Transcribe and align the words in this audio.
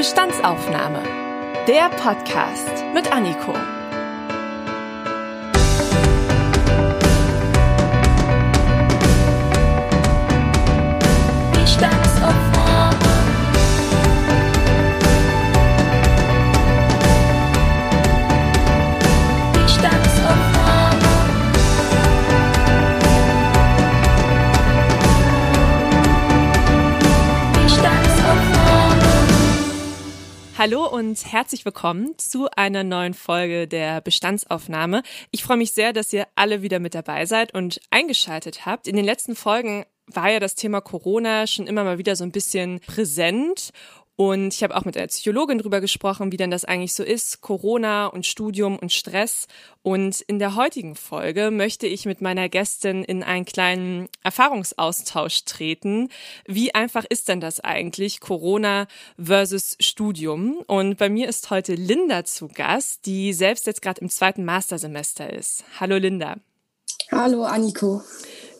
Bestandsaufnahme. 0.00 1.02
Der 1.68 1.90
Podcast 1.90 2.70
mit 2.94 3.12
Anniko. 3.12 3.52
Hallo 30.60 30.86
und 30.86 31.32
herzlich 31.32 31.64
willkommen 31.64 32.18
zu 32.18 32.50
einer 32.54 32.84
neuen 32.84 33.14
Folge 33.14 33.66
der 33.66 34.02
Bestandsaufnahme. 34.02 35.02
Ich 35.30 35.42
freue 35.42 35.56
mich 35.56 35.72
sehr, 35.72 35.94
dass 35.94 36.12
ihr 36.12 36.26
alle 36.34 36.60
wieder 36.60 36.80
mit 36.80 36.94
dabei 36.94 37.24
seid 37.24 37.54
und 37.54 37.80
eingeschaltet 37.88 38.66
habt. 38.66 38.86
In 38.86 38.94
den 38.94 39.06
letzten 39.06 39.36
Folgen 39.36 39.86
war 40.06 40.30
ja 40.30 40.38
das 40.38 40.56
Thema 40.56 40.82
Corona 40.82 41.46
schon 41.46 41.66
immer 41.66 41.82
mal 41.82 41.96
wieder 41.96 42.14
so 42.14 42.24
ein 42.24 42.30
bisschen 42.30 42.80
präsent 42.80 43.70
und 44.20 44.52
ich 44.52 44.62
habe 44.62 44.76
auch 44.76 44.84
mit 44.84 44.98
einer 44.98 45.06
Psychologin 45.06 45.56
drüber 45.56 45.80
gesprochen, 45.80 46.30
wie 46.30 46.36
denn 46.36 46.50
das 46.50 46.66
eigentlich 46.66 46.92
so 46.92 47.02
ist, 47.02 47.40
Corona 47.40 48.04
und 48.04 48.26
Studium 48.26 48.78
und 48.78 48.92
Stress. 48.92 49.46
Und 49.80 50.20
in 50.20 50.38
der 50.38 50.56
heutigen 50.56 50.94
Folge 50.94 51.50
möchte 51.50 51.86
ich 51.86 52.04
mit 52.04 52.20
meiner 52.20 52.50
Gästin 52.50 53.02
in 53.02 53.22
einen 53.22 53.46
kleinen 53.46 54.10
Erfahrungsaustausch 54.22 55.46
treten. 55.46 56.10
Wie 56.46 56.74
einfach 56.74 57.06
ist 57.08 57.28
denn 57.28 57.40
das 57.40 57.60
eigentlich, 57.60 58.20
Corona 58.20 58.88
versus 59.16 59.78
Studium? 59.80 60.58
Und 60.66 60.98
bei 60.98 61.08
mir 61.08 61.26
ist 61.26 61.48
heute 61.48 61.74
Linda 61.74 62.26
zu 62.26 62.48
Gast, 62.48 63.06
die 63.06 63.32
selbst 63.32 63.66
jetzt 63.66 63.80
gerade 63.80 64.02
im 64.02 64.10
zweiten 64.10 64.44
Mastersemester 64.44 65.32
ist. 65.32 65.64
Hallo 65.80 65.96
Linda. 65.96 66.36
Hallo 67.10 67.44
Anniko. 67.44 68.02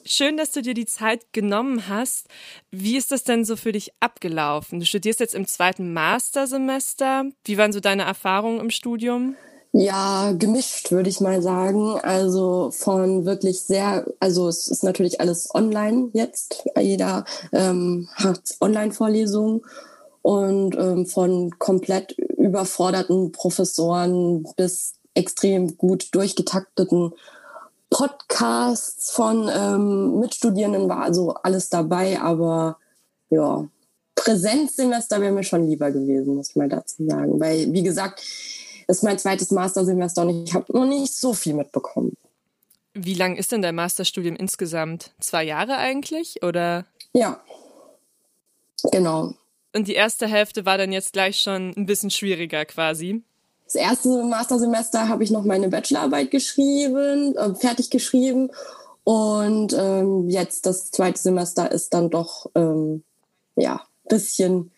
Schön, 0.04 0.36
dass 0.36 0.50
du 0.50 0.62
dir 0.62 0.74
die 0.74 0.86
Zeit 0.86 1.32
genommen 1.32 1.88
hast. 1.88 2.26
Wie 2.70 2.96
ist 2.96 3.12
das 3.12 3.24
denn 3.24 3.44
so 3.44 3.56
für 3.56 3.72
dich 3.72 3.92
abgelaufen? 4.00 4.80
Du 4.80 4.86
studierst 4.86 5.20
jetzt 5.20 5.34
im 5.34 5.46
zweiten 5.46 5.92
Mastersemester. 5.92 7.24
Wie 7.44 7.58
waren 7.58 7.72
so 7.72 7.80
deine 7.80 8.02
Erfahrungen 8.02 8.60
im 8.60 8.70
Studium? 8.70 9.36
Ja, 9.72 10.32
gemischt 10.32 10.90
würde 10.90 11.08
ich 11.08 11.20
mal 11.20 11.42
sagen. 11.42 11.98
Also 12.02 12.70
von 12.72 13.24
wirklich 13.24 13.60
sehr, 13.60 14.04
also 14.18 14.48
es 14.48 14.66
ist 14.66 14.82
natürlich 14.82 15.20
alles 15.20 15.54
online 15.54 16.10
jetzt. 16.12 16.64
Jeder 16.78 17.24
ähm, 17.52 18.08
hat 18.14 18.40
Online-Vorlesungen 18.60 19.60
und 20.22 20.76
ähm, 20.76 21.06
von 21.06 21.50
komplett 21.58 22.12
überforderten 22.18 23.32
Professoren 23.32 24.44
bis 24.56 24.94
extrem 25.14 25.76
gut 25.76 26.08
durchgetakteten 26.14 27.12
Podcasts 27.90 29.10
von 29.10 29.50
ähm, 29.52 30.20
Mitstudierenden 30.20 30.88
war 30.88 31.02
also 31.02 31.34
alles 31.34 31.68
dabei, 31.68 32.20
aber 32.20 32.78
ja, 33.30 33.68
Präsenzsemester 34.14 35.20
wäre 35.20 35.32
mir 35.32 35.44
schon 35.44 35.66
lieber 35.66 35.90
gewesen, 35.90 36.36
muss 36.36 36.50
ich 36.50 36.56
mal 36.56 36.68
dazu 36.68 37.04
sagen. 37.06 37.40
Weil, 37.40 37.72
wie 37.72 37.82
gesagt, 37.82 38.20
das 38.86 38.98
ist 38.98 39.02
mein 39.02 39.18
zweites 39.18 39.50
Mastersemester 39.50 40.22
und 40.22 40.44
ich 40.44 40.54
habe 40.54 40.72
noch 40.72 40.86
nicht 40.86 41.14
so 41.14 41.32
viel 41.32 41.54
mitbekommen. 41.54 42.16
Wie 42.92 43.14
lang 43.14 43.36
ist 43.36 43.52
denn 43.52 43.62
dein 43.62 43.74
Masterstudium 43.74 44.36
insgesamt? 44.36 45.12
Zwei 45.20 45.44
Jahre 45.44 45.76
eigentlich, 45.76 46.42
oder? 46.42 46.86
Ja, 47.12 47.40
genau. 48.90 49.34
Und 49.72 49.86
die 49.86 49.94
erste 49.94 50.26
Hälfte 50.26 50.66
war 50.66 50.76
dann 50.76 50.92
jetzt 50.92 51.12
gleich 51.12 51.40
schon 51.40 51.72
ein 51.76 51.86
bisschen 51.86 52.10
schwieriger 52.10 52.64
quasi. 52.64 53.22
Das 53.72 53.76
erste 53.76 54.24
Mastersemester 54.24 55.08
habe 55.08 55.22
ich 55.22 55.30
noch 55.30 55.44
meine 55.44 55.68
Bachelorarbeit 55.68 56.32
geschrieben, 56.32 57.36
äh, 57.36 57.54
fertig 57.54 57.88
geschrieben. 57.90 58.50
Und 59.04 59.72
ähm, 59.78 60.28
jetzt 60.28 60.66
das 60.66 60.90
zweite 60.90 61.20
Semester 61.20 61.70
ist 61.70 61.94
dann 61.94 62.10
doch 62.10 62.50
ähm, 62.56 63.04
ja 63.54 63.80
bisschen 64.08 64.72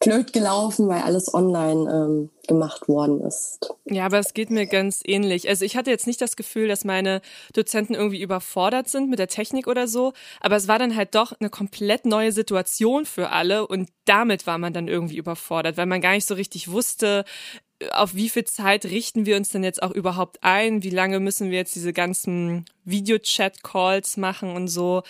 blöd 0.00 0.32
gelaufen, 0.32 0.88
weil 0.88 1.02
alles 1.02 1.32
online 1.32 1.90
ähm, 1.90 2.30
gemacht 2.46 2.88
worden 2.88 3.22
ist. 3.22 3.70
Ja, 3.86 4.06
aber 4.06 4.18
es 4.18 4.34
geht 4.34 4.50
mir 4.50 4.66
ganz 4.66 5.00
ähnlich. 5.04 5.48
Also 5.48 5.64
ich 5.64 5.76
hatte 5.76 5.90
jetzt 5.90 6.06
nicht 6.06 6.20
das 6.20 6.36
Gefühl, 6.36 6.68
dass 6.68 6.84
meine 6.84 7.22
Dozenten 7.54 7.94
irgendwie 7.94 8.20
überfordert 8.20 8.88
sind 8.88 9.08
mit 9.08 9.18
der 9.18 9.28
Technik 9.28 9.66
oder 9.66 9.88
so, 9.88 10.12
aber 10.40 10.56
es 10.56 10.68
war 10.68 10.78
dann 10.78 10.96
halt 10.96 11.14
doch 11.14 11.32
eine 11.40 11.48
komplett 11.48 12.04
neue 12.04 12.32
Situation 12.32 13.06
für 13.06 13.30
alle 13.30 13.66
und 13.66 13.88
damit 14.04 14.46
war 14.46 14.58
man 14.58 14.74
dann 14.74 14.88
irgendwie 14.88 15.16
überfordert, 15.16 15.76
weil 15.76 15.86
man 15.86 16.02
gar 16.02 16.12
nicht 16.12 16.26
so 16.26 16.34
richtig 16.34 16.70
wusste, 16.70 17.24
auf 17.92 18.14
wie 18.14 18.28
viel 18.28 18.44
Zeit 18.44 18.86
richten 18.86 19.26
wir 19.26 19.36
uns 19.36 19.50
denn 19.50 19.62
jetzt 19.62 19.82
auch 19.82 19.90
überhaupt 19.90 20.42
ein? 20.42 20.82
Wie 20.82 20.90
lange 20.90 21.20
müssen 21.20 21.50
wir 21.50 21.58
jetzt 21.58 21.74
diese 21.74 21.92
ganzen 21.92 22.64
Video-Chat-Calls 22.84 24.16
machen 24.16 24.50
und 24.50 24.68
so? 24.68 25.02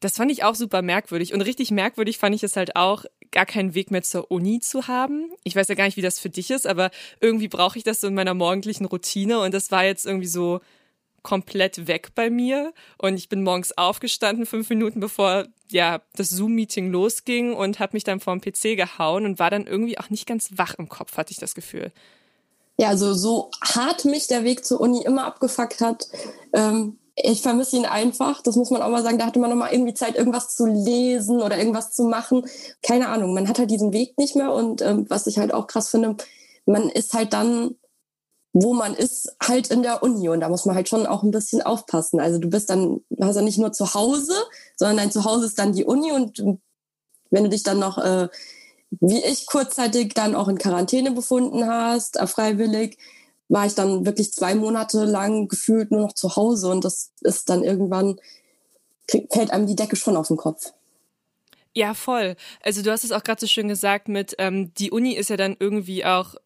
Das 0.00 0.16
fand 0.16 0.30
ich 0.32 0.44
auch 0.44 0.54
super 0.54 0.82
merkwürdig. 0.82 1.34
Und 1.34 1.42
richtig 1.42 1.70
merkwürdig 1.70 2.18
fand 2.18 2.34
ich 2.34 2.42
es 2.42 2.56
halt 2.56 2.76
auch, 2.76 3.04
gar 3.30 3.46
keinen 3.46 3.74
Weg 3.74 3.90
mehr 3.90 4.02
zur 4.02 4.30
Uni 4.30 4.60
zu 4.60 4.86
haben. 4.86 5.30
Ich 5.42 5.56
weiß 5.56 5.68
ja 5.68 5.74
gar 5.74 5.84
nicht, 5.84 5.96
wie 5.96 6.02
das 6.02 6.20
für 6.20 6.30
dich 6.30 6.50
ist, 6.50 6.66
aber 6.66 6.90
irgendwie 7.20 7.48
brauche 7.48 7.76
ich 7.76 7.84
das 7.84 8.00
so 8.00 8.06
in 8.06 8.14
meiner 8.14 8.32
morgendlichen 8.32 8.84
Routine. 8.84 9.40
Und 9.40 9.52
das 9.52 9.70
war 9.70 9.84
jetzt 9.84 10.06
irgendwie 10.06 10.28
so 10.28 10.60
komplett 11.24 11.88
weg 11.88 12.12
bei 12.14 12.30
mir. 12.30 12.72
Und 12.98 13.16
ich 13.16 13.28
bin 13.28 13.42
morgens 13.42 13.76
aufgestanden, 13.76 14.46
fünf 14.46 14.70
Minuten 14.70 15.00
bevor 15.00 15.46
ja 15.70 16.02
das 16.14 16.30
Zoom-Meeting 16.30 16.92
losging 16.92 17.52
und 17.52 17.80
habe 17.80 17.94
mich 17.94 18.04
dann 18.04 18.20
vor 18.20 18.36
dem 18.36 18.40
PC 18.40 18.76
gehauen 18.76 19.24
und 19.24 19.40
war 19.40 19.50
dann 19.50 19.66
irgendwie 19.66 19.98
auch 19.98 20.10
nicht 20.10 20.26
ganz 20.28 20.50
wach 20.54 20.74
im 20.74 20.88
Kopf, 20.88 21.16
hatte 21.16 21.32
ich 21.32 21.38
das 21.38 21.56
Gefühl. 21.56 21.90
Ja, 22.76 22.88
also 22.88 23.14
so 23.14 23.50
hart 23.62 24.04
mich 24.04 24.28
der 24.28 24.44
Weg 24.44 24.64
zur 24.64 24.80
Uni 24.80 25.02
immer 25.02 25.24
abgefuckt 25.24 25.80
hat. 25.80 26.08
Ähm, 26.52 26.98
ich 27.16 27.42
vermisse 27.42 27.76
ihn 27.76 27.86
einfach. 27.86 28.42
Das 28.42 28.56
muss 28.56 28.70
man 28.70 28.82
auch 28.82 28.88
mal 28.88 29.02
sagen. 29.02 29.18
Da 29.18 29.26
hatte 29.26 29.38
man 29.38 29.50
noch 29.50 29.56
mal 29.56 29.72
irgendwie 29.72 29.94
Zeit, 29.94 30.16
irgendwas 30.16 30.56
zu 30.56 30.66
lesen 30.66 31.40
oder 31.40 31.56
irgendwas 31.56 31.92
zu 31.92 32.04
machen. 32.04 32.44
Keine 32.82 33.08
Ahnung. 33.08 33.34
Man 33.34 33.48
hat 33.48 33.58
halt 33.58 33.70
diesen 33.70 33.92
Weg 33.92 34.18
nicht 34.18 34.34
mehr. 34.34 34.52
Und 34.52 34.82
ähm, 34.82 35.06
was 35.08 35.28
ich 35.28 35.38
halt 35.38 35.54
auch 35.54 35.68
krass 35.68 35.88
finde, 35.88 36.16
man 36.66 36.88
ist 36.88 37.14
halt 37.14 37.32
dann 37.32 37.76
wo 38.54 38.72
man 38.72 38.94
ist, 38.94 39.36
halt 39.42 39.70
in 39.70 39.82
der 39.82 40.02
Uni. 40.04 40.28
Und 40.28 40.40
da 40.40 40.48
muss 40.48 40.64
man 40.64 40.76
halt 40.76 40.88
schon 40.88 41.06
auch 41.06 41.24
ein 41.24 41.32
bisschen 41.32 41.60
aufpassen. 41.60 42.20
Also 42.20 42.38
du 42.38 42.48
bist 42.48 42.70
dann, 42.70 43.00
du 43.10 43.24
hast 43.24 43.34
ja 43.34 43.42
nicht 43.42 43.58
nur 43.58 43.72
zu 43.72 43.94
Hause, 43.94 44.32
sondern 44.76 44.96
dein 44.98 45.10
Zuhause 45.10 45.46
ist 45.46 45.58
dann 45.58 45.72
die 45.72 45.84
Uni. 45.84 46.12
Und 46.12 46.38
wenn 47.30 47.44
du 47.44 47.50
dich 47.50 47.64
dann 47.64 47.80
noch, 47.80 47.98
äh, 47.98 48.28
wie 49.00 49.22
ich 49.24 49.46
kurzzeitig 49.46 50.14
dann 50.14 50.36
auch 50.36 50.46
in 50.46 50.56
Quarantäne 50.56 51.10
befunden 51.10 51.66
hast, 51.66 52.16
äh, 52.16 52.28
freiwillig, 52.28 52.96
war 53.48 53.66
ich 53.66 53.74
dann 53.74 54.06
wirklich 54.06 54.32
zwei 54.32 54.54
Monate 54.54 55.04
lang 55.04 55.48
gefühlt 55.48 55.90
nur 55.90 56.02
noch 56.02 56.12
zu 56.12 56.36
Hause. 56.36 56.70
Und 56.70 56.84
das 56.84 57.10
ist 57.22 57.50
dann 57.50 57.64
irgendwann, 57.64 58.20
fällt 59.08 59.50
einem 59.50 59.66
die 59.66 59.76
Decke 59.76 59.96
schon 59.96 60.16
auf 60.16 60.28
den 60.28 60.36
Kopf. 60.36 60.72
Ja, 61.74 61.92
voll. 61.92 62.36
Also 62.62 62.82
du 62.82 62.92
hast 62.92 63.02
es 63.02 63.10
auch 63.10 63.24
gerade 63.24 63.40
so 63.40 63.48
schön 63.48 63.66
gesagt 63.66 64.06
mit, 64.06 64.36
ähm, 64.38 64.72
die 64.74 64.92
Uni 64.92 65.14
ist 65.14 65.28
ja 65.28 65.36
dann 65.36 65.56
irgendwie 65.58 66.04
auch 66.04 66.36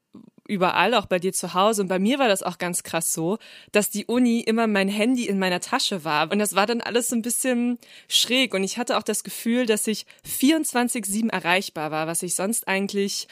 überall, 0.48 0.94
auch 0.94 1.06
bei 1.06 1.18
dir 1.18 1.32
zu 1.32 1.54
Hause. 1.54 1.82
Und 1.82 1.88
bei 1.88 1.98
mir 1.98 2.18
war 2.18 2.26
das 2.26 2.42
auch 2.42 2.58
ganz 2.58 2.82
krass 2.82 3.12
so, 3.12 3.38
dass 3.70 3.90
die 3.90 4.06
Uni 4.06 4.40
immer 4.40 4.66
mein 4.66 4.88
Handy 4.88 5.26
in 5.26 5.38
meiner 5.38 5.60
Tasche 5.60 6.04
war. 6.04 6.32
Und 6.32 6.40
das 6.40 6.54
war 6.54 6.66
dann 6.66 6.80
alles 6.80 7.08
so 7.08 7.16
ein 7.16 7.22
bisschen 7.22 7.78
schräg. 8.08 8.54
Und 8.54 8.64
ich 8.64 8.78
hatte 8.78 8.96
auch 8.96 9.02
das 9.02 9.22
Gefühl, 9.22 9.66
dass 9.66 9.86
ich 9.86 10.06
24-7 10.26 11.30
erreichbar 11.30 11.90
war, 11.90 12.06
was 12.06 12.22
ich 12.22 12.34
sonst 12.34 12.66
eigentlich 12.66 13.28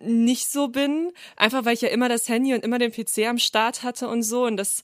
nicht 0.00 0.50
so 0.50 0.68
bin. 0.68 1.12
Einfach 1.36 1.64
weil 1.64 1.74
ich 1.74 1.82
ja 1.82 1.88
immer 1.88 2.08
das 2.08 2.28
Handy 2.28 2.54
und 2.54 2.64
immer 2.64 2.78
den 2.78 2.92
PC 2.92 3.26
am 3.28 3.38
Start 3.38 3.82
hatte 3.82 4.08
und 4.08 4.22
so. 4.22 4.44
Und 4.46 4.56
das, 4.56 4.82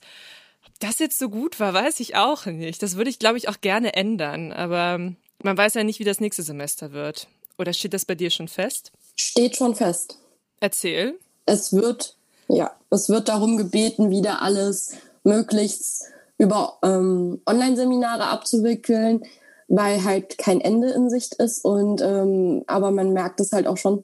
das 0.79 0.99
jetzt 0.99 1.17
so 1.17 1.29
gut 1.29 1.59
war, 1.59 1.73
weiß 1.73 1.99
ich 1.99 2.15
auch 2.15 2.45
nicht. 2.45 2.83
Das 2.83 2.95
würde 2.95 3.09
ich, 3.09 3.19
glaube 3.19 3.37
ich, 3.37 3.49
auch 3.49 3.59
gerne 3.61 3.95
ändern. 3.95 4.51
Aber 4.53 4.99
man 5.43 5.57
weiß 5.57 5.73
ja 5.73 5.83
nicht, 5.83 5.99
wie 5.99 6.05
das 6.05 6.19
nächste 6.21 6.43
Semester 6.43 6.91
wird. 6.91 7.27
Oder 7.57 7.73
steht 7.73 7.93
das 7.93 8.05
bei 8.05 8.15
dir 8.15 8.29
schon 8.29 8.47
fest? 8.47 8.91
Steht 9.15 9.55
schon 9.55 9.75
fest. 9.75 10.19
Erzähl 10.59 11.19
es 11.45 11.73
wird, 11.73 12.15
ja, 12.47 12.71
es 12.89 13.09
wird 13.09 13.29
darum 13.29 13.57
gebeten, 13.57 14.09
wieder 14.09 14.41
alles 14.41 14.91
möglichst 15.23 16.05
über 16.37 16.77
ähm, 16.83 17.41
Online-Seminare 17.45 18.25
abzuwickeln, 18.25 19.23
weil 19.67 20.03
halt 20.03 20.37
kein 20.37 20.61
Ende 20.61 20.89
in 20.91 21.09
Sicht 21.09 21.35
ist. 21.35 21.63
Und 21.63 22.01
ähm, 22.01 22.63
aber 22.67 22.91
man 22.91 23.13
merkt 23.13 23.39
es 23.39 23.51
halt 23.51 23.67
auch 23.67 23.77
schon, 23.77 24.03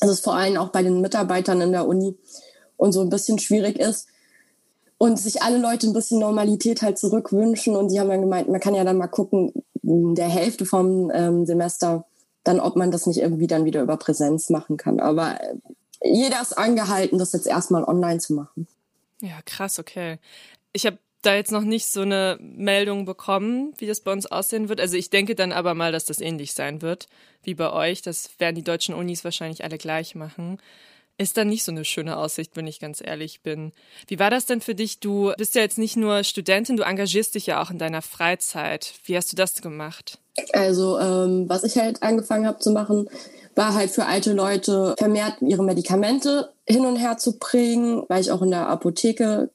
dass 0.00 0.10
es 0.10 0.20
vor 0.20 0.34
allem 0.34 0.56
auch 0.56 0.68
bei 0.68 0.82
den 0.82 1.00
Mitarbeitern 1.00 1.60
in 1.60 1.72
der 1.72 1.86
Uni 1.86 2.16
und 2.76 2.92
so 2.92 3.00
ein 3.00 3.10
bisschen 3.10 3.38
schwierig 3.38 3.78
ist 3.78 4.06
und 4.98 5.18
sich 5.18 5.42
alle 5.42 5.58
Leute 5.58 5.86
ein 5.86 5.92
bisschen 5.92 6.18
Normalität 6.18 6.82
halt 6.82 6.98
zurückwünschen. 6.98 7.74
Und 7.74 7.90
die 7.90 7.98
haben 7.98 8.10
dann 8.10 8.20
gemeint, 8.20 8.48
man 8.48 8.60
kann 8.60 8.74
ja 8.74 8.84
dann 8.84 8.98
mal 8.98 9.06
gucken, 9.08 9.52
in 9.82 10.14
der 10.14 10.28
Hälfte 10.28 10.66
vom 10.66 11.10
ähm, 11.14 11.46
Semester, 11.46 12.04
dann 12.44 12.60
ob 12.60 12.76
man 12.76 12.90
das 12.90 13.06
nicht 13.06 13.20
irgendwie 13.20 13.46
dann 13.46 13.64
wieder 13.64 13.82
über 13.82 13.96
Präsenz 13.96 14.50
machen 14.50 14.76
kann. 14.76 15.00
Aber 15.00 15.38
jeder 16.02 16.40
ist 16.40 16.56
angehalten, 16.56 17.18
das 17.18 17.32
jetzt 17.32 17.46
erstmal 17.46 17.84
online 17.84 18.18
zu 18.18 18.34
machen. 18.34 18.66
Ja, 19.20 19.40
krass, 19.44 19.78
okay. 19.78 20.18
Ich 20.72 20.86
habe 20.86 20.98
da 21.22 21.34
jetzt 21.34 21.52
noch 21.52 21.62
nicht 21.62 21.86
so 21.86 22.00
eine 22.00 22.38
Meldung 22.40 23.04
bekommen, 23.04 23.74
wie 23.76 23.86
das 23.86 24.00
bei 24.00 24.12
uns 24.12 24.26
aussehen 24.26 24.68
wird. 24.68 24.80
Also 24.80 24.96
ich 24.96 25.10
denke 25.10 25.34
dann 25.34 25.52
aber 25.52 25.74
mal, 25.74 25.92
dass 25.92 26.06
das 26.06 26.20
ähnlich 26.20 26.52
sein 26.52 26.80
wird 26.82 27.08
wie 27.42 27.54
bei 27.54 27.70
euch. 27.70 28.02
Das 28.02 28.30
werden 28.38 28.56
die 28.56 28.62
deutschen 28.62 28.94
Unis 28.94 29.24
wahrscheinlich 29.24 29.64
alle 29.64 29.78
gleich 29.78 30.14
machen. 30.14 30.58
Ist 31.18 31.36
dann 31.36 31.48
nicht 31.48 31.64
so 31.64 31.72
eine 31.72 31.84
schöne 31.84 32.16
Aussicht, 32.16 32.56
wenn 32.56 32.66
ich 32.66 32.80
ganz 32.80 33.02
ehrlich 33.04 33.42
bin. 33.42 33.72
Wie 34.06 34.18
war 34.18 34.30
das 34.30 34.46
denn 34.46 34.62
für 34.62 34.74
dich? 34.74 35.00
Du 35.00 35.34
bist 35.36 35.54
ja 35.54 35.60
jetzt 35.60 35.76
nicht 35.76 35.96
nur 35.96 36.24
Studentin, 36.24 36.78
du 36.78 36.82
engagierst 36.82 37.34
dich 37.34 37.46
ja 37.46 37.62
auch 37.62 37.70
in 37.70 37.78
deiner 37.78 38.00
Freizeit. 38.00 38.94
Wie 39.04 39.18
hast 39.18 39.30
du 39.30 39.36
das 39.36 39.60
gemacht? 39.60 40.18
Also 40.54 40.98
ähm, 40.98 41.46
was 41.46 41.64
ich 41.64 41.76
halt 41.76 42.02
angefangen 42.02 42.46
habe 42.46 42.58
zu 42.58 42.70
machen, 42.70 43.10
war 43.54 43.74
halt 43.74 43.90
für 43.90 44.06
alte 44.06 44.32
Leute 44.32 44.94
vermehrt 44.98 45.36
ihre 45.40 45.62
Medikamente 45.62 46.50
hin 46.66 46.86
und 46.86 46.96
her 46.96 47.18
zu 47.18 47.38
bringen, 47.38 48.04
weil 48.08 48.20
ich 48.20 48.30
auch 48.30 48.42
in 48.42 48.50
der 48.50 48.68
Apotheke 48.68 49.50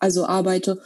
also 0.00 0.26
arbeite 0.26 0.80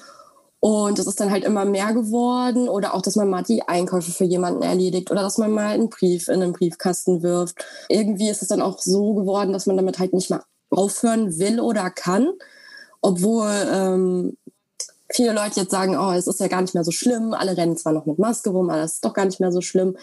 und 0.61 0.99
das 0.99 1.07
ist 1.07 1.19
dann 1.19 1.31
halt 1.31 1.45
immer 1.45 1.65
mehr 1.65 1.95
geworden 1.95 2.69
oder 2.69 2.95
auch, 2.95 3.01
dass 3.01 3.17
man 3.17 3.31
mal 3.31 3.43
die 3.43 3.63
Einkäufe 3.63 4.11
für 4.13 4.25
jemanden 4.25 4.63
erledigt 4.63 5.11
oder 5.11 5.23
dass 5.23 5.39
man 5.39 5.51
mal 5.51 5.69
einen 5.69 5.89
Brief 5.89 6.29
in 6.29 6.43
einen 6.43 6.53
Briefkasten 6.53 7.23
wirft. 7.23 7.65
Irgendwie 7.89 8.29
ist 8.29 8.43
es 8.43 8.49
dann 8.49 8.61
auch 8.61 8.79
so 8.79 9.15
geworden, 9.15 9.55
dass 9.55 9.65
man 9.65 9.79
damit 9.79 9.99
halt 9.99 10.13
nicht 10.13 10.29
mehr 10.29 10.45
aufhören 10.69 11.39
will 11.39 11.61
oder 11.61 11.89
kann, 11.89 12.29
obwohl 13.01 13.51
ähm, 13.73 14.37
viele 15.11 15.33
Leute 15.33 15.61
jetzt 15.61 15.71
sagen, 15.71 15.97
oh, 15.99 16.13
es 16.13 16.27
ist 16.27 16.41
ja 16.41 16.49
gar 16.49 16.61
nicht 16.61 16.75
mehr 16.75 16.85
so 16.85 16.93
schlimm, 16.93 17.33
alle 17.33 17.57
rennen 17.57 17.79
zwar 17.79 17.95
noch 17.95 18.05
mit 18.05 18.19
Maske 18.19 18.51
rum, 18.51 18.69
aber 18.69 18.83
es 18.83 18.95
ist 18.95 19.05
doch 19.05 19.15
gar 19.15 19.25
nicht 19.25 19.41
mehr 19.41 19.53
so 19.53 19.63
schlimm 19.63 19.97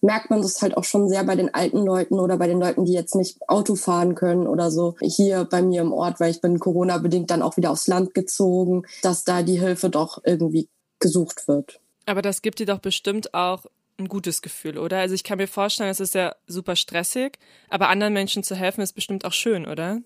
merkt 0.00 0.30
man 0.30 0.42
das 0.42 0.62
halt 0.62 0.76
auch 0.76 0.84
schon 0.84 1.08
sehr 1.08 1.24
bei 1.24 1.36
den 1.36 1.52
alten 1.54 1.84
Leuten 1.84 2.18
oder 2.20 2.36
bei 2.36 2.46
den 2.46 2.60
Leuten, 2.60 2.84
die 2.84 2.92
jetzt 2.92 3.14
nicht 3.14 3.38
Auto 3.48 3.74
fahren 3.74 4.14
können 4.14 4.46
oder 4.46 4.70
so. 4.70 4.94
Hier 5.00 5.44
bei 5.44 5.62
mir 5.62 5.82
im 5.82 5.92
Ort, 5.92 6.20
weil 6.20 6.30
ich 6.30 6.40
bin 6.40 6.58
Corona-bedingt 6.58 7.30
dann 7.30 7.42
auch 7.42 7.56
wieder 7.56 7.70
aufs 7.70 7.86
Land 7.88 8.14
gezogen, 8.14 8.82
dass 9.02 9.24
da 9.24 9.42
die 9.42 9.58
Hilfe 9.58 9.90
doch 9.90 10.18
irgendwie 10.24 10.68
gesucht 11.00 11.48
wird. 11.48 11.80
Aber 12.06 12.22
das 12.22 12.42
gibt 12.42 12.58
dir 12.58 12.66
doch 12.66 12.78
bestimmt 12.78 13.34
auch 13.34 13.66
ein 13.98 14.08
gutes 14.08 14.42
Gefühl, 14.42 14.78
oder? 14.78 14.98
Also 14.98 15.14
ich 15.14 15.24
kann 15.24 15.38
mir 15.38 15.48
vorstellen, 15.48 15.90
es 15.90 16.00
ist 16.00 16.14
ja 16.14 16.34
super 16.46 16.76
stressig, 16.76 17.38
aber 17.68 17.88
anderen 17.88 18.12
Menschen 18.12 18.42
zu 18.42 18.54
helfen 18.54 18.80
ist 18.80 18.92
bestimmt 18.92 19.24
auch 19.24 19.32
schön, 19.32 19.66
oder? 19.66 20.00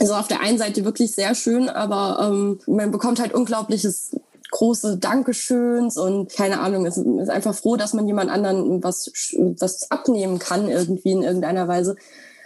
Also 0.00 0.14
auf 0.14 0.28
der 0.28 0.40
einen 0.40 0.58
Seite 0.58 0.84
wirklich 0.84 1.12
sehr 1.12 1.34
schön, 1.34 1.68
aber 1.68 2.28
ähm, 2.28 2.60
man 2.66 2.90
bekommt 2.90 3.20
halt 3.20 3.32
unglaubliches 3.32 4.16
große 4.50 4.98
Dankeschöns 4.98 5.96
und 5.96 6.32
keine 6.32 6.60
Ahnung, 6.60 6.86
es 6.86 6.96
ist 6.96 7.30
einfach 7.30 7.54
froh, 7.54 7.76
dass 7.76 7.94
man 7.94 8.06
jemand 8.06 8.30
anderen 8.30 8.82
was, 8.82 9.10
was 9.36 9.90
abnehmen 9.90 10.38
kann 10.38 10.68
irgendwie 10.68 11.12
in 11.12 11.22
irgendeiner 11.22 11.68
Weise. 11.68 11.96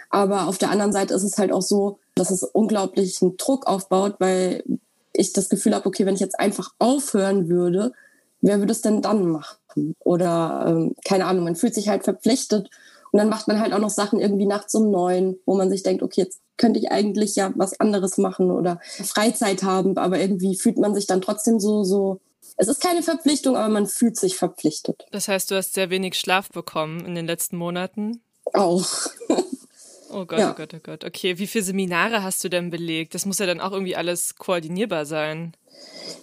Aber 0.09 0.47
auf 0.47 0.57
der 0.57 0.69
anderen 0.69 0.91
Seite 0.91 1.13
ist 1.13 1.23
es 1.23 1.37
halt 1.37 1.51
auch 1.51 1.61
so, 1.61 1.99
dass 2.15 2.29
es 2.29 2.43
unglaublichen 2.43 3.37
Druck 3.37 3.65
aufbaut, 3.65 4.15
weil 4.19 4.63
ich 5.13 5.33
das 5.33 5.49
Gefühl 5.49 5.73
habe, 5.73 5.87
okay, 5.87 6.05
wenn 6.05 6.15
ich 6.15 6.19
jetzt 6.19 6.39
einfach 6.39 6.71
aufhören 6.79 7.49
würde, 7.49 7.93
wer 8.41 8.59
würde 8.59 8.73
es 8.73 8.81
denn 8.81 9.01
dann 9.01 9.27
machen? 9.27 9.95
Oder 9.99 10.65
ähm, 10.67 10.95
keine 11.03 11.25
Ahnung, 11.25 11.45
man 11.45 11.55
fühlt 11.55 11.73
sich 11.73 11.89
halt 11.89 12.03
verpflichtet 12.03 12.69
und 13.11 13.17
dann 13.17 13.29
macht 13.29 13.47
man 13.47 13.59
halt 13.59 13.73
auch 13.73 13.79
noch 13.79 13.89
Sachen 13.89 14.19
irgendwie 14.19 14.45
nachts 14.45 14.75
um 14.75 14.91
neun, 14.91 15.37
wo 15.45 15.55
man 15.55 15.69
sich 15.69 15.83
denkt, 15.83 16.03
okay, 16.03 16.21
jetzt 16.21 16.41
könnte 16.57 16.79
ich 16.79 16.91
eigentlich 16.91 17.35
ja 17.35 17.51
was 17.55 17.79
anderes 17.79 18.17
machen 18.17 18.51
oder 18.51 18.79
Freizeit 18.83 19.63
haben, 19.63 19.97
aber 19.97 20.19
irgendwie 20.19 20.55
fühlt 20.57 20.77
man 20.77 20.93
sich 20.93 21.07
dann 21.07 21.21
trotzdem 21.21 21.59
so, 21.59 21.83
so, 21.83 22.19
es 22.57 22.67
ist 22.67 22.81
keine 22.81 23.03
Verpflichtung, 23.03 23.55
aber 23.55 23.69
man 23.69 23.87
fühlt 23.87 24.17
sich 24.17 24.37
verpflichtet. 24.37 25.05
Das 25.11 25.27
heißt, 25.27 25.49
du 25.49 25.55
hast 25.55 25.73
sehr 25.73 25.89
wenig 25.89 26.15
Schlaf 26.15 26.49
bekommen 26.49 27.05
in 27.05 27.15
den 27.15 27.25
letzten 27.25 27.57
Monaten? 27.57 28.21
Auch. 28.53 28.87
Oh 30.15 30.25
Gott, 30.25 30.37
ja. 30.39 30.51
oh 30.51 30.53
Gott, 30.55 30.73
oh 30.75 30.79
Gott. 30.83 31.03
Okay, 31.05 31.39
wie 31.39 31.47
viele 31.47 31.63
Seminare 31.63 32.21
hast 32.21 32.43
du 32.43 32.49
denn 32.49 32.69
belegt? 32.69 33.15
Das 33.15 33.25
muss 33.25 33.39
ja 33.39 33.47
dann 33.47 33.59
auch 33.59 33.71
irgendwie 33.71 33.95
alles 33.95 34.35
koordinierbar 34.35 35.07
sein. 35.07 35.53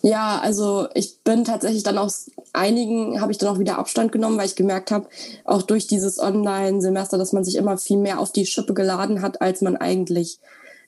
Ja, 0.02 0.38
also 0.42 0.88
ich 0.94 1.22
bin 1.24 1.44
tatsächlich 1.44 1.82
dann 1.82 1.98
aus 1.98 2.30
einigen 2.52 3.20
habe 3.20 3.32
ich 3.32 3.38
dann 3.38 3.50
auch 3.50 3.58
wieder 3.58 3.78
Abstand 3.78 4.12
genommen, 4.12 4.38
weil 4.38 4.46
ich 4.46 4.56
gemerkt 4.56 4.90
habe, 4.90 5.08
auch 5.44 5.62
durch 5.62 5.86
dieses 5.86 6.18
Online-Semester, 6.18 7.18
dass 7.18 7.32
man 7.32 7.44
sich 7.44 7.56
immer 7.56 7.76
viel 7.76 7.98
mehr 7.98 8.18
auf 8.18 8.32
die 8.32 8.46
Schippe 8.46 8.74
geladen 8.74 9.20
hat, 9.20 9.42
als 9.42 9.60
man 9.60 9.76
eigentlich 9.76 10.38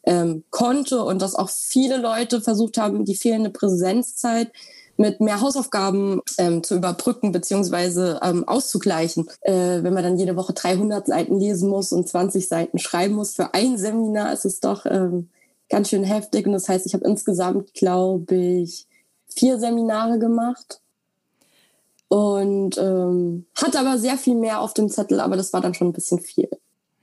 ähm, 0.04 0.44
konnte 0.50 1.02
und 1.02 1.20
dass 1.22 1.34
auch 1.34 1.50
viele 1.50 1.98
Leute 1.98 2.40
versucht 2.40 2.78
haben, 2.78 3.04
die 3.04 3.14
fehlende 3.14 3.50
Präsenzzeit 3.50 4.50
mit 4.96 5.20
mehr 5.20 5.40
Hausaufgaben 5.40 6.20
ähm, 6.38 6.62
zu 6.62 6.76
überbrücken 6.76 7.32
beziehungsweise 7.32 8.20
ähm, 8.22 8.46
auszugleichen. 8.46 9.28
Äh, 9.40 9.82
wenn 9.82 9.94
man 9.94 10.04
dann 10.04 10.18
jede 10.18 10.36
Woche 10.36 10.52
300 10.52 11.06
Seiten 11.06 11.38
lesen 11.38 11.68
muss 11.68 11.92
und 11.92 12.08
20 12.08 12.48
Seiten 12.48 12.78
schreiben 12.78 13.14
muss 13.14 13.34
für 13.34 13.54
ein 13.54 13.78
Seminar, 13.78 14.32
ist 14.32 14.44
es 14.44 14.60
doch 14.60 14.86
ähm, 14.86 15.28
ganz 15.72 15.88
schön 15.88 16.04
heftig. 16.04 16.46
Und 16.46 16.52
das 16.52 16.68
heißt, 16.68 16.86
ich 16.86 16.94
habe 16.94 17.06
insgesamt, 17.06 17.72
glaube 17.74 18.36
ich, 18.36 18.86
vier 19.26 19.58
Seminare 19.58 20.18
gemacht 20.18 20.80
und 22.08 22.76
ähm, 22.76 23.46
hatte 23.56 23.80
aber 23.80 23.98
sehr 23.98 24.18
viel 24.18 24.34
mehr 24.34 24.60
auf 24.60 24.74
dem 24.74 24.90
Zettel, 24.90 25.18
aber 25.18 25.36
das 25.36 25.52
war 25.54 25.62
dann 25.62 25.72
schon 25.72 25.88
ein 25.88 25.94
bisschen 25.94 26.20
viel. 26.20 26.50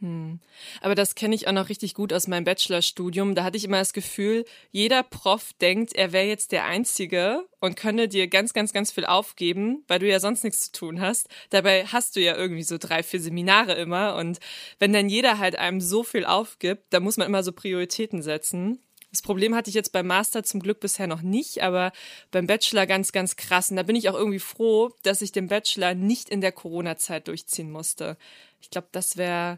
Hm. 0.01 0.40
Aber 0.80 0.96
das 0.96 1.16
kenne 1.16 1.36
ich 1.36 1.48
auch 1.48 1.51
noch 1.51 1.68
richtig 1.68 1.94
gut 1.94 2.13
aus 2.13 2.28
meinem 2.28 2.46
Bachelorstudium. 2.46 3.36
Da 3.36 3.44
hatte 3.44 3.57
ich 3.57 3.66
immer 3.66 3.80
das 3.80 3.92
Gefühl, 3.92 4.46
jeder 4.72 5.04
Prof 5.04 5.51
denkt, 5.60 5.94
er 5.94 6.13
wäre 6.13 6.25
jetzt 6.25 6.54
der 6.54 6.66
Einzige 6.66 7.46
und 7.60 7.75
könne 7.75 8.07
dir 8.07 8.28
ganz, 8.28 8.54
ganz, 8.54 8.72
ganz 8.72 8.92
viel 8.92 9.06
aufgeben, 9.06 9.84
weil 9.88 10.00
du 10.00 10.07
ja 10.07 10.22
sonst 10.22 10.46
nichts 10.46 10.72
zu 10.72 10.80
tun 10.80 11.01
hast. 11.01 11.28
Dabei 11.50 11.86
hast 11.86 12.16
du 12.16 12.22
ja 12.22 12.36
irgendwie 12.38 12.63
so 12.63 12.78
drei, 12.78 13.04
vier 13.04 13.19
Seminare 13.19 13.74
immer. 13.74 14.16
Und 14.16 14.40
wenn 14.80 14.94
dann 14.94 15.10
jeder 15.10 15.38
halt 15.38 15.57
einem 15.57 15.81
so 15.81 16.04
viel 16.04 16.24
aufgibt, 16.24 16.94
dann 16.94 17.04
muss 17.04 17.18
man 17.18 17.28
immer 17.28 17.44
so 17.44 17.52
Prioritäten 17.52 18.22
setzen. 18.22 18.80
Das 19.12 19.22
Problem 19.22 19.56
hatte 19.56 19.69
ich 19.69 19.75
jetzt 19.75 19.92
beim 19.92 20.07
Master 20.07 20.44
zum 20.44 20.60
Glück 20.62 20.80
bisher 20.80 21.07
noch 21.07 21.24
nicht, 21.24 21.63
aber 21.63 21.92
beim 22.31 22.45
Bachelor 22.45 22.86
ganz, 22.86 23.12
ganz 23.12 23.36
krass. 23.36 23.72
Und 23.72 23.78
da 23.78 23.84
bin 23.84 23.95
ich 23.95 24.07
auch 24.07 24.16
irgendwie 24.16 24.40
froh, 24.40 24.92
dass 25.02 25.22
ich 25.22 25.31
den 25.31 25.48
Bachelor 25.48 25.95
nicht 25.95 26.30
in 26.30 26.42
der 26.42 26.52
Corona-Zeit 26.52 27.28
durchziehen 27.28 27.72
musste. 27.72 28.18
Ich 28.62 28.69
glaube, 28.69 28.88
das 28.92 29.18
wäre 29.18 29.57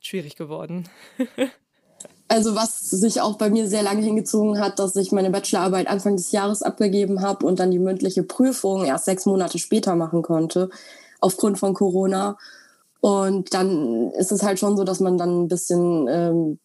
schwierig 0.00 0.36
geworden. 0.36 0.88
also 2.28 2.54
was 2.54 2.80
sich 2.80 3.20
auch 3.20 3.36
bei 3.36 3.50
mir 3.50 3.68
sehr 3.68 3.82
lange 3.82 4.02
hingezogen 4.02 4.60
hat, 4.60 4.78
dass 4.78 4.96
ich 4.96 5.12
meine 5.12 5.30
Bachelorarbeit 5.30 5.86
Anfang 5.86 6.16
des 6.16 6.32
Jahres 6.32 6.62
abgegeben 6.62 7.22
habe 7.22 7.46
und 7.46 7.60
dann 7.60 7.70
die 7.70 7.78
mündliche 7.78 8.22
Prüfung 8.22 8.84
erst 8.84 9.04
sechs 9.04 9.26
Monate 9.26 9.58
später 9.58 9.96
machen 9.96 10.22
konnte, 10.22 10.70
aufgrund 11.20 11.58
von 11.58 11.74
Corona. 11.74 12.38
Und 13.00 13.54
dann 13.54 14.10
ist 14.12 14.32
es 14.32 14.42
halt 14.42 14.58
schon 14.58 14.76
so, 14.76 14.84
dass 14.84 15.00
man 15.00 15.16
dann 15.16 15.44
ein 15.44 15.48
bisschen 15.48 16.06
ähm, 16.08 16.58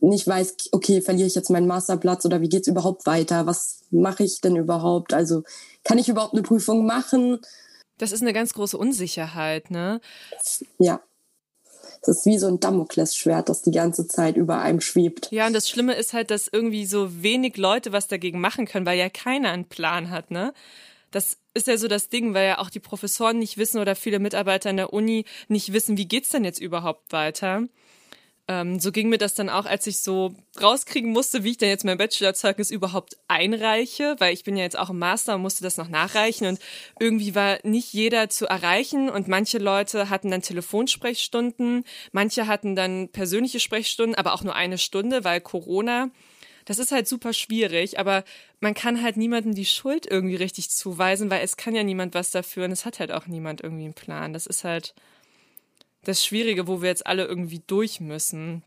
nicht 0.00 0.26
weiß, 0.26 0.56
okay, 0.72 1.00
verliere 1.00 1.28
ich 1.28 1.34
jetzt 1.34 1.50
meinen 1.50 1.68
Masterplatz 1.68 2.24
oder 2.26 2.40
wie 2.40 2.48
geht's 2.48 2.66
überhaupt 2.66 3.06
weiter? 3.06 3.46
Was 3.46 3.84
mache 3.90 4.24
ich 4.24 4.40
denn 4.40 4.56
überhaupt? 4.56 5.14
Also 5.14 5.42
kann 5.84 5.98
ich 5.98 6.08
überhaupt 6.08 6.34
eine 6.34 6.42
Prüfung 6.42 6.84
machen? 6.84 7.40
Das 7.98 8.10
ist 8.10 8.22
eine 8.22 8.32
ganz 8.32 8.52
große 8.52 8.76
Unsicherheit, 8.76 9.70
ne? 9.70 10.00
Ja. 10.78 11.00
Es 12.02 12.08
ist 12.08 12.26
wie 12.26 12.38
so 12.38 12.48
ein 12.48 12.58
Damoklesschwert, 12.58 13.48
das 13.48 13.62
die 13.62 13.70
ganze 13.70 14.08
Zeit 14.08 14.36
über 14.36 14.60
einem 14.60 14.80
schwebt. 14.80 15.30
Ja, 15.30 15.46
und 15.46 15.52
das 15.52 15.68
Schlimme 15.68 15.94
ist 15.94 16.12
halt, 16.12 16.32
dass 16.32 16.48
irgendwie 16.48 16.84
so 16.84 17.22
wenig 17.22 17.56
Leute 17.56 17.92
was 17.92 18.08
dagegen 18.08 18.40
machen 18.40 18.66
können, 18.66 18.86
weil 18.86 18.98
ja 18.98 19.08
keiner 19.08 19.50
einen 19.50 19.66
Plan 19.66 20.10
hat, 20.10 20.32
ne? 20.32 20.52
Das 21.12 21.36
ist 21.54 21.66
ja 21.66 21.76
so 21.76 21.88
das 21.88 22.08
Ding, 22.08 22.34
weil 22.34 22.46
ja 22.46 22.58
auch 22.58 22.70
die 22.70 22.80
Professoren 22.80 23.38
nicht 23.38 23.58
wissen 23.58 23.78
oder 23.80 23.94
viele 23.94 24.18
Mitarbeiter 24.18 24.70
in 24.70 24.78
der 24.78 24.92
Uni 24.92 25.26
nicht 25.48 25.72
wissen, 25.72 25.96
wie 25.96 26.08
geht's 26.08 26.30
denn 26.30 26.44
jetzt 26.44 26.60
überhaupt 26.60 27.12
weiter? 27.12 27.68
Ähm, 28.52 28.78
so 28.78 28.92
ging 28.92 29.08
mir 29.08 29.16
das 29.16 29.32
dann 29.32 29.48
auch, 29.48 29.64
als 29.64 29.86
ich 29.86 30.00
so 30.00 30.34
rauskriegen 30.60 31.10
musste, 31.10 31.42
wie 31.42 31.52
ich 31.52 31.56
denn 31.56 31.70
jetzt 31.70 31.86
mein 31.86 31.96
Bachelorzeugnis 31.96 32.70
überhaupt 32.70 33.16
einreiche, 33.26 34.16
weil 34.18 34.34
ich 34.34 34.44
bin 34.44 34.56
ja 34.58 34.62
jetzt 34.64 34.78
auch 34.78 34.90
im 34.90 34.98
Master 34.98 35.36
und 35.36 35.42
musste 35.42 35.64
das 35.64 35.78
noch 35.78 35.88
nachreichen 35.88 36.46
und 36.46 36.58
irgendwie 37.00 37.34
war 37.34 37.58
nicht 37.62 37.94
jeder 37.94 38.28
zu 38.28 38.46
erreichen 38.46 39.08
und 39.08 39.26
manche 39.26 39.56
Leute 39.56 40.10
hatten 40.10 40.30
dann 40.30 40.42
Telefonsprechstunden, 40.42 41.84
manche 42.12 42.46
hatten 42.46 42.76
dann 42.76 43.08
persönliche 43.08 43.58
Sprechstunden, 43.58 44.16
aber 44.16 44.34
auch 44.34 44.44
nur 44.44 44.54
eine 44.54 44.76
Stunde, 44.76 45.24
weil 45.24 45.40
Corona. 45.40 46.10
Das 46.66 46.78
ist 46.78 46.92
halt 46.92 47.08
super 47.08 47.32
schwierig, 47.32 47.98
aber 47.98 48.22
man 48.60 48.74
kann 48.74 49.02
halt 49.02 49.16
niemandem 49.16 49.54
die 49.54 49.64
Schuld 49.64 50.06
irgendwie 50.06 50.36
richtig 50.36 50.70
zuweisen, 50.70 51.30
weil 51.30 51.42
es 51.42 51.56
kann 51.56 51.74
ja 51.74 51.82
niemand 51.82 52.14
was 52.14 52.30
dafür 52.30 52.66
und 52.66 52.70
es 52.72 52.84
hat 52.84 53.00
halt 53.00 53.12
auch 53.12 53.26
niemand 53.26 53.62
irgendwie 53.62 53.84
einen 53.84 53.94
Plan. 53.94 54.32
Das 54.32 54.46
ist 54.46 54.62
halt, 54.62 54.94
das 56.04 56.24
Schwierige, 56.24 56.66
wo 56.66 56.82
wir 56.82 56.88
jetzt 56.88 57.06
alle 57.06 57.24
irgendwie 57.24 57.62
durch 57.66 58.00
müssen. 58.00 58.62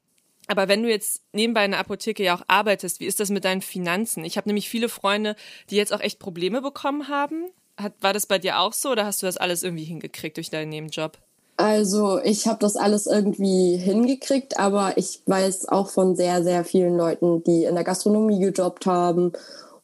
Aber 0.47 0.67
wenn 0.67 0.83
du 0.83 0.89
jetzt 0.89 1.21
nebenbei 1.33 1.65
in 1.65 1.71
der 1.71 1.79
Apotheke 1.79 2.23
ja 2.23 2.35
auch 2.35 2.43
arbeitest, 2.47 2.99
wie 2.99 3.05
ist 3.05 3.19
das 3.19 3.29
mit 3.29 3.45
deinen 3.45 3.61
Finanzen? 3.61 4.23
Ich 4.23 4.37
habe 4.37 4.47
nämlich 4.47 4.69
viele 4.69 4.89
Freunde, 4.89 5.35
die 5.69 5.75
jetzt 5.75 5.93
auch 5.93 6.01
echt 6.01 6.19
Probleme 6.19 6.61
bekommen 6.61 7.07
haben. 7.07 7.45
Hat, 7.77 7.93
war 8.01 8.13
das 8.13 8.25
bei 8.25 8.37
dir 8.37 8.59
auch 8.59 8.73
so 8.73 8.91
oder 8.91 9.05
hast 9.05 9.21
du 9.21 9.25
das 9.25 9.37
alles 9.37 9.63
irgendwie 9.63 9.83
hingekriegt 9.83 10.37
durch 10.37 10.49
deinen 10.49 10.69
Nebenjob? 10.69 11.17
Also 11.57 12.19
ich 12.21 12.47
habe 12.47 12.59
das 12.59 12.75
alles 12.75 13.05
irgendwie 13.05 13.77
hingekriegt, 13.77 14.59
aber 14.59 14.97
ich 14.97 15.21
weiß 15.25 15.69
auch 15.69 15.89
von 15.89 16.15
sehr, 16.15 16.43
sehr 16.43 16.65
vielen 16.65 16.97
Leuten, 16.97 17.43
die 17.43 17.63
in 17.63 17.75
der 17.75 17.85
Gastronomie 17.85 18.39
gejobbt 18.39 18.85
haben 18.85 19.31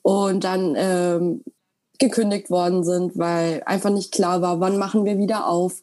und 0.01 0.43
dann 0.43 0.75
ähm, 0.77 1.43
gekündigt 1.97 2.49
worden 2.49 2.83
sind, 2.83 3.17
weil 3.17 3.63
einfach 3.65 3.89
nicht 3.89 4.11
klar 4.11 4.41
war, 4.41 4.59
wann 4.59 4.77
machen 4.77 5.05
wir 5.05 5.17
wieder 5.17 5.47
auf. 5.47 5.81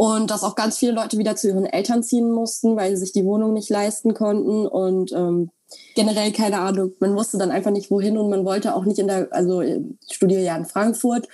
Und 0.00 0.30
dass 0.30 0.44
auch 0.44 0.54
ganz 0.54 0.78
viele 0.78 0.92
Leute 0.92 1.18
wieder 1.18 1.36
zu 1.36 1.48
ihren 1.48 1.66
Eltern 1.66 2.02
ziehen 2.02 2.30
mussten, 2.30 2.74
weil 2.74 2.96
sie 2.96 3.02
sich 3.02 3.12
die 3.12 3.26
Wohnung 3.26 3.52
nicht 3.52 3.68
leisten 3.68 4.14
konnten. 4.14 4.66
Und 4.66 5.12
ähm, 5.12 5.50
generell 5.94 6.32
keine 6.32 6.60
Ahnung. 6.60 6.94
Man 7.00 7.14
wusste 7.14 7.36
dann 7.36 7.50
einfach 7.50 7.70
nicht 7.70 7.90
wohin 7.90 8.16
und 8.16 8.30
man 8.30 8.46
wollte 8.46 8.74
auch 8.74 8.86
nicht 8.86 8.98
in 8.98 9.08
der, 9.08 9.28
also 9.30 9.60
ich 9.60 9.82
studiere 10.10 10.40
ja 10.40 10.56
in 10.56 10.64
Frankfurt 10.64 11.28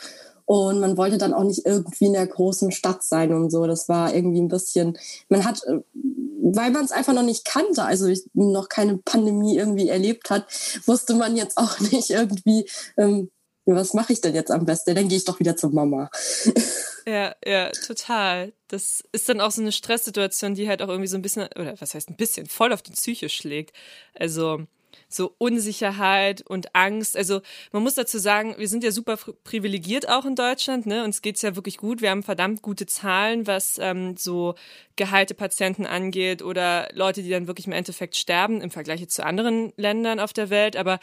und 0.46 0.80
man 0.80 0.96
wollte 0.96 1.16
dann 1.16 1.32
auch 1.32 1.44
nicht 1.44 1.64
irgendwie 1.64 2.06
in 2.06 2.14
der 2.14 2.26
großen 2.26 2.73
Stadt 2.73 3.04
sein 3.04 3.32
und 3.32 3.50
so. 3.50 3.68
Das 3.68 3.88
war 3.88 4.12
irgendwie 4.12 4.40
ein 4.40 4.49
bisschen, 4.49 4.99
man 5.28 5.44
hat, 5.44 5.62
weil 5.94 6.73
man 6.73 6.85
es 6.85 6.90
einfach 6.90 7.12
noch 7.12 7.23
nicht 7.23 7.44
kannte, 7.44 7.85
also 7.85 8.12
noch 8.35 8.68
keine 8.68 8.99
Pandemie 8.99 9.56
irgendwie 9.56 9.88
erlebt 9.88 10.28
hat, 10.28 10.44
wusste 10.87 11.14
man 11.14 11.37
jetzt 11.37 11.56
auch 11.56 11.78
nicht 11.92 12.11
irgendwie, 12.11 12.68
ähm, 12.96 13.30
was 13.64 13.94
mache 13.94 14.12
ich 14.12 14.23
denn 14.23 14.35
jetzt 14.35 14.50
am 14.50 14.64
besten? 14.64 14.96
Dann 14.96 15.06
gehe 15.06 15.18
ich 15.18 15.25
doch 15.25 15.38
wieder 15.38 15.56
zur 15.56 15.70
Mama. 15.70 16.11
Ja, 17.08 17.36
ja, 17.44 17.70
total. 17.70 18.52
Das 18.66 19.04
ist 19.12 19.28
dann 19.28 19.40
auch 19.40 19.52
so 19.52 19.62
eine 19.62 19.70
Stresssituation, 19.70 20.54
die 20.54 20.68
halt 20.68 20.82
auch 20.82 20.88
irgendwie 20.88 21.06
so 21.06 21.16
ein 21.16 21.22
bisschen, 21.22 21.44
oder 21.54 21.80
was 21.80 21.94
heißt 21.94 22.10
ein 22.10 22.16
bisschen, 22.16 22.46
voll 22.46 22.72
auf 22.72 22.82
die 22.82 22.90
Psyche 22.92 23.28
schlägt. 23.28 23.76
Also 24.14 24.66
so 25.08 25.34
Unsicherheit 25.38 26.42
und 26.42 26.75
Angst. 26.75 27.16
Also 27.16 27.42
man 27.70 27.84
muss 27.84 27.94
dazu 27.94 28.18
sagen, 28.18 28.56
wir 28.58 28.66
sind 28.68 28.82
ja 28.82 28.90
super 28.90 29.16
privilegiert 29.44 30.08
auch 30.08 30.25
in 30.25 30.34
Deutschland, 30.34 30.86
ne? 30.86 31.04
Uns 31.04 31.22
geht's 31.22 31.42
ja 31.42 31.54
wirklich 31.54 31.76
gut. 31.76 32.00
Wir 32.02 32.10
haben 32.10 32.25
verdammt 32.25 32.60
gute 32.62 32.86
Zahlen, 32.86 33.46
was 33.46 33.78
ähm, 33.80 34.16
so 34.16 34.56
geheilte 34.96 35.34
Patienten 35.34 35.86
angeht 35.86 36.42
oder 36.42 36.88
Leute, 36.92 37.22
die 37.22 37.30
dann 37.30 37.46
wirklich 37.46 37.68
im 37.68 37.72
Endeffekt 37.72 38.16
sterben 38.16 38.60
im 38.60 38.70
Vergleich 38.72 39.08
zu 39.08 39.25
anderen 39.25 39.72
Ländern 39.76 40.18
auf 40.18 40.32
der 40.32 40.50
Welt. 40.50 40.76
Aber 40.76 40.98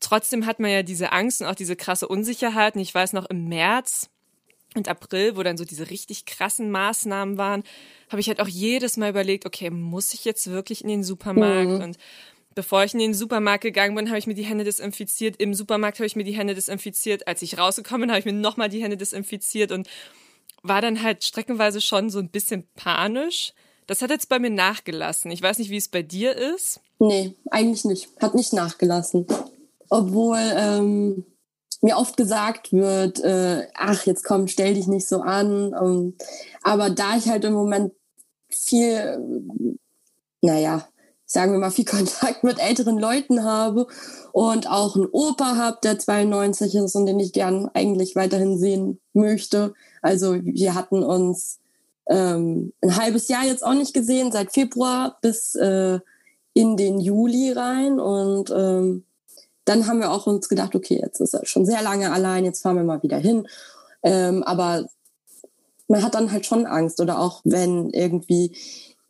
trotzdem 0.00 0.46
hat 0.46 0.58
man 0.58 0.70
ja 0.72 0.82
diese 0.82 1.12
Angst 1.12 1.40
und 1.40 1.46
auch 1.46 1.54
diese 1.54 1.76
krasse 1.76 2.08
Unsicherheit. 2.08 2.74
Und 2.74 2.80
ich 2.80 2.94
weiß 2.94 3.12
noch 3.12 3.26
im 3.26 3.48
März 3.48 4.10
und 4.78 4.88
April, 4.88 5.36
wo 5.36 5.42
dann 5.42 5.56
so 5.56 5.64
diese 5.64 5.90
richtig 5.90 6.24
krassen 6.24 6.70
Maßnahmen 6.70 7.36
waren, 7.36 7.62
habe 8.10 8.20
ich 8.20 8.28
halt 8.28 8.40
auch 8.40 8.48
jedes 8.48 8.96
Mal 8.96 9.10
überlegt, 9.10 9.44
okay, 9.46 9.70
muss 9.70 10.14
ich 10.14 10.24
jetzt 10.24 10.50
wirklich 10.50 10.82
in 10.82 10.88
den 10.88 11.04
Supermarkt? 11.04 11.70
Mhm. 11.70 11.82
Und 11.82 11.98
bevor 12.54 12.84
ich 12.84 12.94
in 12.94 13.00
den 13.00 13.14
Supermarkt 13.14 13.62
gegangen 13.62 13.94
bin, 13.94 14.08
habe 14.08 14.18
ich 14.18 14.26
mir 14.26 14.34
die 14.34 14.44
Hände 14.44 14.64
desinfiziert. 14.64 15.36
Im 15.36 15.54
Supermarkt 15.54 15.98
habe 15.98 16.06
ich 16.06 16.16
mir 16.16 16.24
die 16.24 16.36
Hände 16.36 16.54
desinfiziert. 16.54 17.28
Als 17.28 17.42
ich 17.42 17.58
rausgekommen 17.58 18.02
bin, 18.02 18.10
habe 18.10 18.20
ich 18.20 18.24
mir 18.24 18.32
nochmal 18.32 18.68
die 18.68 18.82
Hände 18.82 18.96
desinfiziert 18.96 19.70
und 19.72 19.88
war 20.62 20.80
dann 20.80 21.02
halt 21.02 21.24
streckenweise 21.24 21.80
schon 21.80 22.10
so 22.10 22.18
ein 22.18 22.30
bisschen 22.30 22.66
panisch. 22.74 23.52
Das 23.86 24.02
hat 24.02 24.10
jetzt 24.10 24.28
bei 24.28 24.38
mir 24.38 24.50
nachgelassen. 24.50 25.30
Ich 25.30 25.40
weiß 25.40 25.58
nicht, 25.58 25.70
wie 25.70 25.76
es 25.76 25.88
bei 25.88 26.02
dir 26.02 26.36
ist. 26.36 26.80
Nee, 26.98 27.34
eigentlich 27.50 27.84
nicht. 27.84 28.08
Hat 28.20 28.34
nicht 28.34 28.52
nachgelassen. 28.52 29.26
Obwohl, 29.88 30.38
ähm, 30.38 31.24
mir 31.80 31.96
oft 31.96 32.16
gesagt 32.16 32.72
wird, 32.72 33.20
äh, 33.20 33.66
ach, 33.74 34.04
jetzt 34.06 34.24
komm, 34.24 34.48
stell 34.48 34.74
dich 34.74 34.86
nicht 34.86 35.06
so 35.06 35.20
an. 35.20 35.74
Um, 35.74 36.14
aber 36.62 36.90
da 36.90 37.16
ich 37.16 37.28
halt 37.28 37.44
im 37.44 37.52
Moment 37.52 37.92
viel, 38.48 39.78
naja, 40.42 40.88
sagen 41.24 41.52
wir 41.52 41.58
mal, 41.58 41.70
viel 41.70 41.84
Kontakt 41.86 42.42
mit 42.42 42.58
älteren 42.58 42.98
Leuten 42.98 43.44
habe 43.44 43.86
und 44.32 44.68
auch 44.68 44.96
einen 44.96 45.06
Opa 45.06 45.56
habe, 45.56 45.78
der 45.82 45.98
92 45.98 46.74
ist 46.74 46.96
und 46.96 47.06
den 47.06 47.20
ich 47.20 47.32
gern 47.32 47.70
eigentlich 47.74 48.16
weiterhin 48.16 48.58
sehen 48.58 49.00
möchte. 49.12 49.74
Also 50.02 50.34
wir 50.42 50.74
hatten 50.74 51.04
uns 51.04 51.60
ähm, 52.08 52.72
ein 52.80 52.96
halbes 52.96 53.28
Jahr 53.28 53.44
jetzt 53.44 53.64
auch 53.64 53.74
nicht 53.74 53.94
gesehen, 53.94 54.32
seit 54.32 54.52
Februar 54.52 55.18
bis 55.20 55.54
äh, 55.54 56.00
in 56.54 56.76
den 56.76 56.98
Juli 56.98 57.52
rein 57.52 58.00
und 58.00 58.50
ähm, 58.50 59.04
dann 59.68 59.86
haben 59.86 60.00
wir 60.00 60.10
auch 60.10 60.26
uns 60.26 60.48
gedacht, 60.48 60.74
okay, 60.74 61.00
jetzt 61.02 61.20
ist 61.20 61.34
er 61.34 61.44
schon 61.44 61.66
sehr 61.66 61.82
lange 61.82 62.10
allein, 62.10 62.44
jetzt 62.44 62.62
fahren 62.62 62.76
wir 62.76 62.84
mal 62.84 63.02
wieder 63.02 63.18
hin. 63.18 63.46
Ähm, 64.02 64.42
aber 64.42 64.86
man 65.88 66.02
hat 66.02 66.14
dann 66.14 66.32
halt 66.32 66.46
schon 66.46 66.66
Angst 66.66 67.00
oder 67.00 67.18
auch 67.18 67.40
wenn 67.44 67.90
irgendwie, 67.90 68.56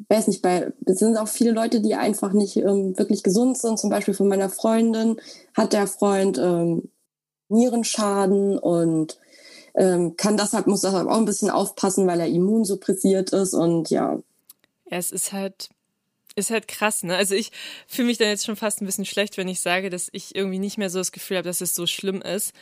weiß 0.09 0.29
nicht, 0.29 0.43
bei, 0.43 0.73
es 0.87 0.99
sind 0.99 1.17
auch 1.17 1.29
viele 1.29 1.53
Leute, 1.53 1.81
die 1.81 1.95
einfach 1.95 2.33
nicht 2.33 2.57
ähm, 2.57 2.99
wirklich 2.99 3.23
gesund 3.23 3.59
sind. 3.59 3.79
Zum 3.79 3.91
Beispiel 3.91 4.15
von 4.15 4.29
meiner 4.29 4.49
Freundin 4.49 5.21
hat 5.55 5.73
der 5.73 5.87
Freund 5.87 6.39
ähm, 6.39 6.91
Nierenschaden 7.49 8.59
und 8.59 9.19
ähm, 9.75 10.17
kann 10.17 10.37
deshalb, 10.37 10.67
muss 10.67 10.81
deshalb 10.81 11.09
auch 11.09 11.19
ein 11.19 11.25
bisschen 11.25 11.51
aufpassen, 11.51 12.07
weil 12.07 12.21
er 12.21 12.29
immunsuppressiert 12.29 13.31
ist 13.33 13.55
und 13.55 13.91
ja. 13.91 14.19
Es 14.87 15.13
ist 15.13 15.33
halt 15.33 15.69
ist 16.39 16.51
halt 16.51 16.69
krass, 16.69 17.03
ne? 17.03 17.17
Also 17.17 17.35
ich 17.35 17.51
fühle 17.87 18.09
mich 18.09 18.19
dann 18.19 18.29
jetzt 18.29 18.47
schon 18.47 18.57
fast 18.57 18.81
ein 18.81 18.87
bisschen 18.87 19.05
schlecht, 19.05 19.37
wenn 19.37 19.49
ich 19.49 19.61
sage, 19.61 19.91
dass 19.91 20.09
ich 20.13 20.35
irgendwie 20.35 20.59
nicht 20.59 20.79
mehr 20.79 20.91
so 20.91 20.99
das 20.99 21.13
Gefühl 21.13 21.39
habe, 21.39 21.49
dass 21.49 21.61
es 21.61 21.75
so 21.75 21.87
schlimm 21.87 22.23
ist. 22.23 22.55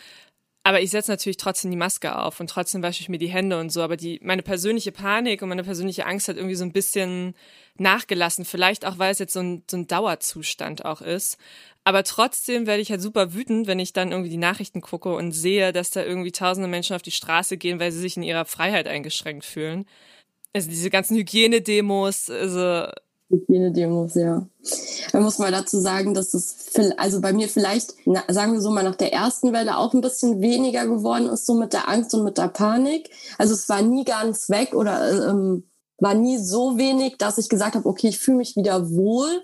Aber 0.66 0.80
ich 0.80 0.90
setze 0.90 1.12
natürlich 1.12 1.36
trotzdem 1.36 1.70
die 1.70 1.76
Maske 1.76 2.18
auf 2.18 2.40
und 2.40 2.50
trotzdem 2.50 2.82
wasche 2.82 3.00
ich 3.00 3.08
mir 3.08 3.18
die 3.18 3.28
Hände 3.28 3.60
und 3.60 3.70
so. 3.70 3.82
Aber 3.82 3.96
die, 3.96 4.18
meine 4.20 4.42
persönliche 4.42 4.90
Panik 4.90 5.40
und 5.40 5.48
meine 5.48 5.62
persönliche 5.62 6.06
Angst 6.06 6.26
hat 6.26 6.36
irgendwie 6.36 6.56
so 6.56 6.64
ein 6.64 6.72
bisschen 6.72 7.36
nachgelassen. 7.78 8.44
Vielleicht 8.44 8.84
auch, 8.84 8.98
weil 8.98 9.12
es 9.12 9.20
jetzt 9.20 9.34
so 9.34 9.38
ein, 9.38 9.62
so 9.70 9.76
ein 9.76 9.86
Dauerzustand 9.86 10.84
auch 10.84 11.02
ist. 11.02 11.38
Aber 11.84 12.02
trotzdem 12.02 12.66
werde 12.66 12.82
ich 12.82 12.90
halt 12.90 13.00
super 13.00 13.32
wütend, 13.32 13.68
wenn 13.68 13.78
ich 13.78 13.92
dann 13.92 14.10
irgendwie 14.10 14.30
die 14.30 14.38
Nachrichten 14.38 14.80
gucke 14.80 15.14
und 15.14 15.30
sehe, 15.30 15.72
dass 15.72 15.90
da 15.90 16.02
irgendwie 16.02 16.32
tausende 16.32 16.68
Menschen 16.68 16.96
auf 16.96 17.02
die 17.02 17.12
Straße 17.12 17.58
gehen, 17.58 17.78
weil 17.78 17.92
sie 17.92 18.00
sich 18.00 18.16
in 18.16 18.24
ihrer 18.24 18.44
Freiheit 18.44 18.88
eingeschränkt 18.88 19.44
fühlen. 19.44 19.86
Also 20.52 20.68
diese 20.68 20.90
ganzen 20.90 21.16
Hygienedemos, 21.16 22.28
also 22.28 22.88
Hygienedemos, 23.28 24.14
ja. 24.14 24.46
Man 25.12 25.22
muss 25.22 25.38
mal 25.38 25.50
dazu 25.50 25.80
sagen, 25.80 26.14
dass 26.14 26.34
es, 26.34 26.72
also 26.96 27.20
bei 27.20 27.32
mir 27.32 27.48
vielleicht, 27.48 27.94
sagen 28.28 28.52
wir 28.52 28.60
so 28.60 28.70
mal, 28.70 28.84
nach 28.84 28.94
der 28.94 29.12
ersten 29.12 29.52
Welle 29.52 29.78
auch 29.78 29.94
ein 29.94 30.00
bisschen 30.00 30.40
weniger 30.40 30.86
geworden 30.86 31.28
ist, 31.28 31.46
so 31.46 31.54
mit 31.54 31.72
der 31.72 31.88
Angst 31.88 32.14
und 32.14 32.24
mit 32.24 32.38
der 32.38 32.48
Panik. 32.48 33.10
Also 33.38 33.54
es 33.54 33.68
war 33.68 33.82
nie 33.82 34.04
ganz 34.04 34.48
weg 34.48 34.74
oder 34.74 35.30
ähm, 35.30 35.64
war 35.98 36.14
nie 36.14 36.38
so 36.38 36.76
wenig, 36.76 37.16
dass 37.18 37.38
ich 37.38 37.48
gesagt 37.48 37.74
habe, 37.74 37.88
okay, 37.88 38.08
ich 38.08 38.18
fühle 38.18 38.38
mich 38.38 38.56
wieder 38.56 38.90
wohl. 38.90 39.42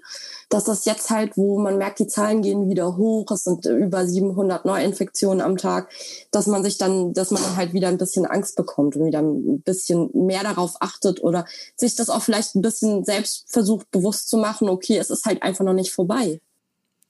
Dass 0.48 0.64
das 0.64 0.84
jetzt 0.84 1.08
halt, 1.08 1.36
wo 1.36 1.58
man 1.58 1.78
merkt, 1.78 1.98
die 1.98 2.06
Zahlen 2.06 2.42
gehen 2.42 2.68
wieder 2.68 2.96
hoch, 2.98 3.30
es 3.30 3.44
sind 3.44 3.64
über 3.64 4.06
700 4.06 4.66
Neuinfektionen 4.66 5.40
am 5.40 5.56
Tag, 5.56 5.90
dass 6.30 6.46
man 6.46 6.62
sich 6.62 6.76
dann, 6.76 7.14
dass 7.14 7.30
man 7.30 7.56
halt 7.56 7.72
wieder 7.72 7.88
ein 7.88 7.96
bisschen 7.96 8.26
Angst 8.26 8.56
bekommt 8.56 8.96
und 8.96 9.06
wieder 9.06 9.20
ein 9.20 9.62
bisschen 9.62 10.10
mehr 10.12 10.42
darauf 10.42 10.74
achtet 10.80 11.22
oder 11.22 11.46
sich 11.76 11.96
das 11.96 12.10
auch 12.10 12.22
vielleicht 12.22 12.54
ein 12.54 12.62
bisschen 12.62 13.04
selbst 13.04 13.44
versucht 13.48 13.90
bewusst 13.90 14.28
zu 14.28 14.36
machen, 14.36 14.68
okay, 14.68 14.98
es 14.98 15.08
ist 15.08 15.24
halt 15.24 15.42
einfach 15.42 15.64
noch 15.64 15.72
nicht 15.72 15.92
vorbei. 15.92 16.40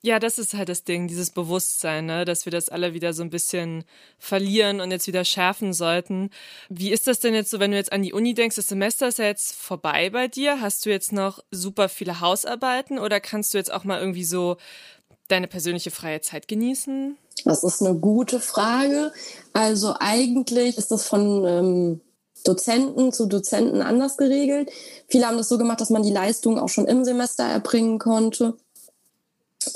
Ja, 0.04 0.18
das 0.18 0.38
ist 0.38 0.54
halt 0.54 0.68
das 0.68 0.82
Ding, 0.82 1.06
dieses 1.06 1.30
Bewusstsein, 1.30 2.06
ne? 2.06 2.24
dass 2.24 2.44
wir 2.44 2.50
das 2.50 2.68
alle 2.68 2.92
wieder 2.92 3.12
so 3.12 3.22
ein 3.22 3.30
bisschen 3.30 3.84
verlieren 4.18 4.80
und 4.80 4.90
jetzt 4.90 5.06
wieder 5.06 5.24
schärfen 5.24 5.72
sollten. 5.72 6.30
Wie 6.68 6.90
ist 6.90 7.06
das 7.06 7.20
denn 7.20 7.34
jetzt 7.34 7.50
so, 7.50 7.60
wenn 7.60 7.70
du 7.70 7.76
jetzt 7.76 7.92
an 7.92 8.02
die 8.02 8.12
Uni 8.12 8.34
denkst, 8.34 8.56
das 8.56 8.66
Semester 8.66 9.06
ist 9.06 9.20
ja 9.20 9.26
jetzt 9.26 9.54
vorbei 9.54 10.10
bei 10.10 10.26
dir? 10.26 10.60
Hast 10.60 10.84
du 10.84 10.90
jetzt 10.90 11.12
noch 11.12 11.38
super 11.52 11.88
viele 11.88 12.18
Hausarbeiten 12.20 12.98
oder 12.98 13.20
kannst 13.20 13.54
du 13.54 13.58
jetzt 13.58 13.72
auch 13.72 13.84
mal 13.84 14.00
irgendwie 14.00 14.24
so 14.24 14.56
deine 15.28 15.46
persönliche 15.46 15.92
freie 15.92 16.20
Zeit 16.20 16.48
genießen? 16.48 17.16
Das 17.44 17.62
ist 17.62 17.80
eine 17.80 17.94
gute 17.94 18.40
Frage. 18.40 19.12
Also 19.52 19.94
eigentlich 20.00 20.78
ist 20.78 20.90
das 20.90 21.06
von 21.06 21.46
ähm, 21.46 22.00
Dozenten 22.44 23.12
zu 23.12 23.26
Dozenten 23.26 23.82
anders 23.82 24.16
geregelt. 24.16 24.68
Viele 25.06 25.28
haben 25.28 25.36
das 25.36 25.48
so 25.48 25.58
gemacht, 25.58 25.80
dass 25.80 25.90
man 25.90 26.02
die 26.02 26.12
Leistung 26.12 26.58
auch 26.58 26.68
schon 26.68 26.86
im 26.86 27.04
Semester 27.04 27.44
erbringen 27.44 28.00
konnte 28.00 28.56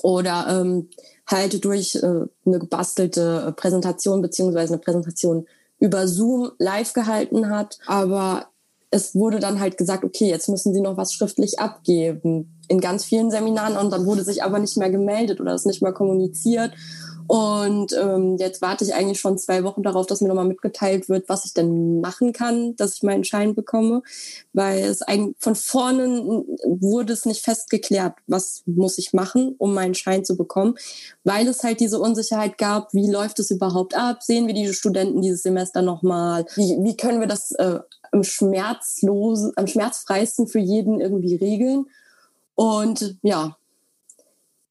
oder 0.03 0.47
ähm, 0.49 0.89
halt 1.27 1.65
durch 1.65 1.97
äh, 1.97 2.01
eine 2.45 2.59
gebastelte 2.59 3.55
Präsentation 3.57 4.23
beziehungsweise 4.23 4.75
eine 4.75 4.83
Präsentation 4.83 5.47
über 5.79 6.09
Zoom 6.09 6.53
live 6.59 6.93
gehalten 6.93 7.51
hat. 7.51 7.79
Aber 7.87 8.47
es 8.91 9.15
wurde 9.15 9.41
dann 9.41 9.61
halt 9.61 9.77
gesagt, 9.77 10.05
okay, 10.05 10.29
jetzt 10.29 10.49
müssen 10.49 10.73
Sie 10.73 10.81
noch 10.81 10.97
was 10.97 11.13
schriftlich 11.13 11.59
abgeben 11.59 12.61
in 12.69 12.81
ganz 12.81 13.05
vielen 13.05 13.31
Seminaren 13.31 13.77
und 13.77 13.91
dann 13.91 14.07
wurde 14.07 14.25
sich 14.25 14.43
aber 14.43 14.59
nicht 14.59 14.77
mehr 14.77 14.91
gemeldet 14.91 15.41
oder 15.41 15.55
es 15.55 15.67
nicht 15.67 15.83
mehr 15.83 15.93
kommuniziert. 15.93 16.73
Und 17.29 17.93
ähm, 17.93 18.37
jetzt 18.39 18.63
warte 18.63 18.85
ich 18.85 18.95
eigentlich 18.95 19.21
schon 19.21 19.39
zwei 19.39 19.65
Wochen 19.65 19.83
darauf, 19.83 20.07
dass 20.07 20.21
mir 20.21 20.29
nochmal 20.29 20.47
mitgeteilt 20.47 21.09
wird, 21.09 21.29
was 21.29 21.45
ich 21.45 21.55
denn 21.55 22.01
machen 22.01 22.33
kann, 22.33 22.77
dass 22.77 22.95
ich 22.95 23.03
meinen 23.03 23.25
Schein 23.25 23.55
bekomme. 23.55 24.03
Weil 24.53 24.85
es 24.85 25.03
ein, 25.03 25.35
von 25.39 25.55
vorne 25.55 26.45
wurde 26.65 27.13
es 27.13 27.27
nicht 27.27 27.45
festgeklärt, 27.45 28.15
was 28.27 28.63
muss 28.67 28.99
ich 28.99 29.13
machen, 29.13 29.55
um 29.59 29.75
meinen 29.75 29.95
Schein 29.95 30.25
zu 30.25 30.37
bekommen. 30.37 30.77
Weil 31.25 31.49
es 31.49 31.63
halt 31.63 31.81
diese 31.81 32.01
Unsicherheit 32.01 32.59
gab, 32.59 32.93
wie 32.95 33.11
läuft 33.11 33.39
es 33.39 33.51
überhaupt 33.51 33.97
ab? 33.97 34.23
Sehen 34.23 34.47
wir 34.47 34.55
die 34.55 34.73
Studenten 34.73 35.23
dieses 35.23 35.43
Semester 35.43 35.83
nochmal? 35.83 36.47
Wie, 36.55 36.79
wie 36.83 36.97
können 36.97 37.21
wir 37.21 37.29
das 37.29 37.53
äh, 37.53 37.81
am 38.13 38.23
schmerzlos, 38.23 39.53
am 39.57 39.67
schmerzfreisten 39.67 40.47
für 40.47 40.61
jeden 40.61 41.01
irgendwie 41.01 41.37
regeln? 41.37 41.87
Und 42.55 43.17
ja, 43.23 43.57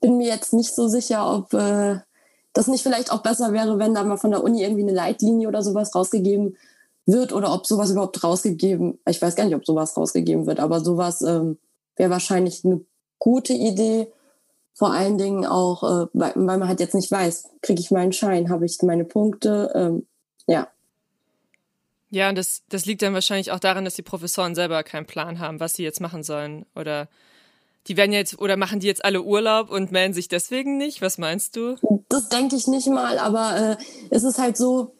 bin 0.01 0.17
mir 0.17 0.27
jetzt 0.27 0.53
nicht 0.53 0.73
so 0.73 0.87
sicher, 0.87 1.33
ob 1.33 1.53
äh, 1.53 1.99
das 2.55 2.67
nicht 2.67 2.83
vielleicht 2.83 3.11
auch 3.11 3.21
besser 3.21 3.53
wäre, 3.53 3.77
wenn 3.77 3.93
da 3.93 4.03
mal 4.03 4.17
von 4.17 4.31
der 4.31 4.43
Uni 4.43 4.63
irgendwie 4.63 4.81
eine 4.81 4.93
Leitlinie 4.93 5.47
oder 5.47 5.61
sowas 5.61 5.93
rausgegeben 5.93 6.57
wird 7.05 7.33
oder 7.33 7.53
ob 7.53 7.67
sowas 7.67 7.91
überhaupt 7.91 8.23
rausgegeben, 8.23 8.97
ich 9.07 9.21
weiß 9.21 9.35
gar 9.35 9.45
nicht, 9.45 9.55
ob 9.55 9.65
sowas 9.65 9.95
rausgegeben 9.95 10.47
wird, 10.47 10.59
aber 10.59 10.79
sowas 10.79 11.21
ähm, 11.21 11.59
wäre 11.97 12.09
wahrscheinlich 12.09 12.63
eine 12.65 12.81
gute 13.19 13.53
Idee. 13.53 14.07
Vor 14.73 14.91
allen 14.93 15.17
Dingen 15.17 15.45
auch, 15.45 15.83
äh, 15.83 16.07
weil, 16.13 16.33
man 16.35 16.67
halt 16.67 16.79
jetzt 16.79 16.95
nicht 16.95 17.11
weiß, 17.11 17.49
kriege 17.61 17.81
ich 17.81 17.91
meinen 17.91 18.13
Schein, 18.13 18.49
habe 18.49 18.65
ich 18.65 18.81
meine 18.81 19.03
Punkte, 19.03 19.71
ähm, 19.75 20.07
ja. 20.47 20.69
Ja, 22.09 22.29
und 22.29 22.37
das, 22.37 22.63
das 22.69 22.85
liegt 22.85 23.01
dann 23.01 23.13
wahrscheinlich 23.13 23.51
auch 23.51 23.59
daran, 23.59 23.83
dass 23.83 23.95
die 23.95 24.01
Professoren 24.01 24.55
selber 24.55 24.81
keinen 24.83 25.05
Plan 25.05 25.39
haben, 25.39 25.59
was 25.59 25.73
sie 25.73 25.83
jetzt 25.83 25.99
machen 25.99 26.23
sollen 26.23 26.65
oder 26.73 27.09
Die 27.87 27.97
werden 27.97 28.13
jetzt 28.13 28.39
oder 28.39 28.57
machen 28.57 28.79
die 28.79 28.87
jetzt 28.87 29.05
alle 29.05 29.21
Urlaub 29.21 29.69
und 29.69 29.91
melden 29.91 30.13
sich 30.13 30.27
deswegen 30.27 30.77
nicht? 30.77 31.01
Was 31.01 31.17
meinst 31.17 31.55
du? 31.55 31.75
Das 32.09 32.29
denke 32.29 32.55
ich 32.55 32.67
nicht 32.67 32.87
mal, 32.87 33.19
aber 33.19 33.57
äh, 33.57 33.83
es 34.09 34.23
ist 34.23 34.39
halt 34.39 34.57
so, 34.57 34.93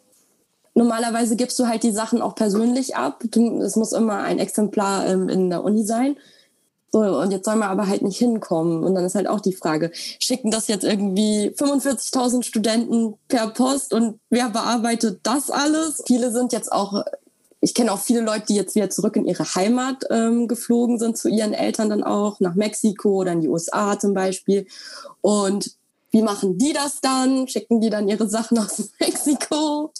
normalerweise 0.74 1.36
gibst 1.36 1.58
du 1.58 1.66
halt 1.66 1.82
die 1.82 1.90
Sachen 1.90 2.22
auch 2.22 2.34
persönlich 2.34 2.96
ab. 2.96 3.22
Du, 3.30 3.60
es 3.60 3.76
muss 3.76 3.92
immer 3.92 4.22
ein 4.22 4.38
Exemplar 4.38 5.06
ähm, 5.08 5.28
in 5.28 5.50
der 5.50 5.64
Uni 5.64 5.84
sein. 5.84 6.16
So, 6.92 7.00
und 7.00 7.32
jetzt 7.32 7.44
soll 7.44 7.56
man 7.56 7.68
aber 7.68 7.88
halt 7.88 8.02
nicht 8.02 8.18
hinkommen. 8.18 8.84
Und 8.84 8.94
dann 8.94 9.04
ist 9.04 9.16
halt 9.16 9.26
auch 9.26 9.40
die 9.40 9.52
Frage, 9.52 9.90
schicken 9.92 10.50
das 10.50 10.68
jetzt 10.68 10.84
irgendwie 10.84 11.50
45.000 11.50 12.44
Studenten 12.44 13.14
per 13.28 13.48
Post 13.48 13.92
und 13.92 14.20
wer 14.30 14.48
bearbeitet 14.48 15.20
das 15.24 15.50
alles? 15.50 16.02
Viele 16.06 16.30
sind 16.30 16.52
jetzt 16.52 16.70
auch 16.70 17.04
ich 17.66 17.74
kenne 17.74 17.92
auch 17.92 17.98
viele 17.98 18.20
Leute, 18.20 18.46
die 18.46 18.54
jetzt 18.54 18.76
wieder 18.76 18.90
zurück 18.90 19.16
in 19.16 19.26
ihre 19.26 19.42
Heimat 19.56 20.04
ähm, 20.08 20.46
geflogen 20.46 21.00
sind, 21.00 21.18
zu 21.18 21.28
ihren 21.28 21.52
Eltern 21.52 21.90
dann 21.90 22.04
auch, 22.04 22.38
nach 22.38 22.54
Mexiko 22.54 23.08
oder 23.08 23.32
in 23.32 23.40
die 23.40 23.48
USA 23.48 23.98
zum 23.98 24.14
Beispiel. 24.14 24.68
Und 25.20 25.72
wie 26.12 26.22
machen 26.22 26.58
die 26.58 26.72
das 26.72 27.00
dann? 27.00 27.48
Schicken 27.48 27.80
die 27.80 27.90
dann 27.90 28.06
ihre 28.06 28.28
Sachen 28.28 28.56
aus 28.58 28.92
Mexiko? 29.00 29.92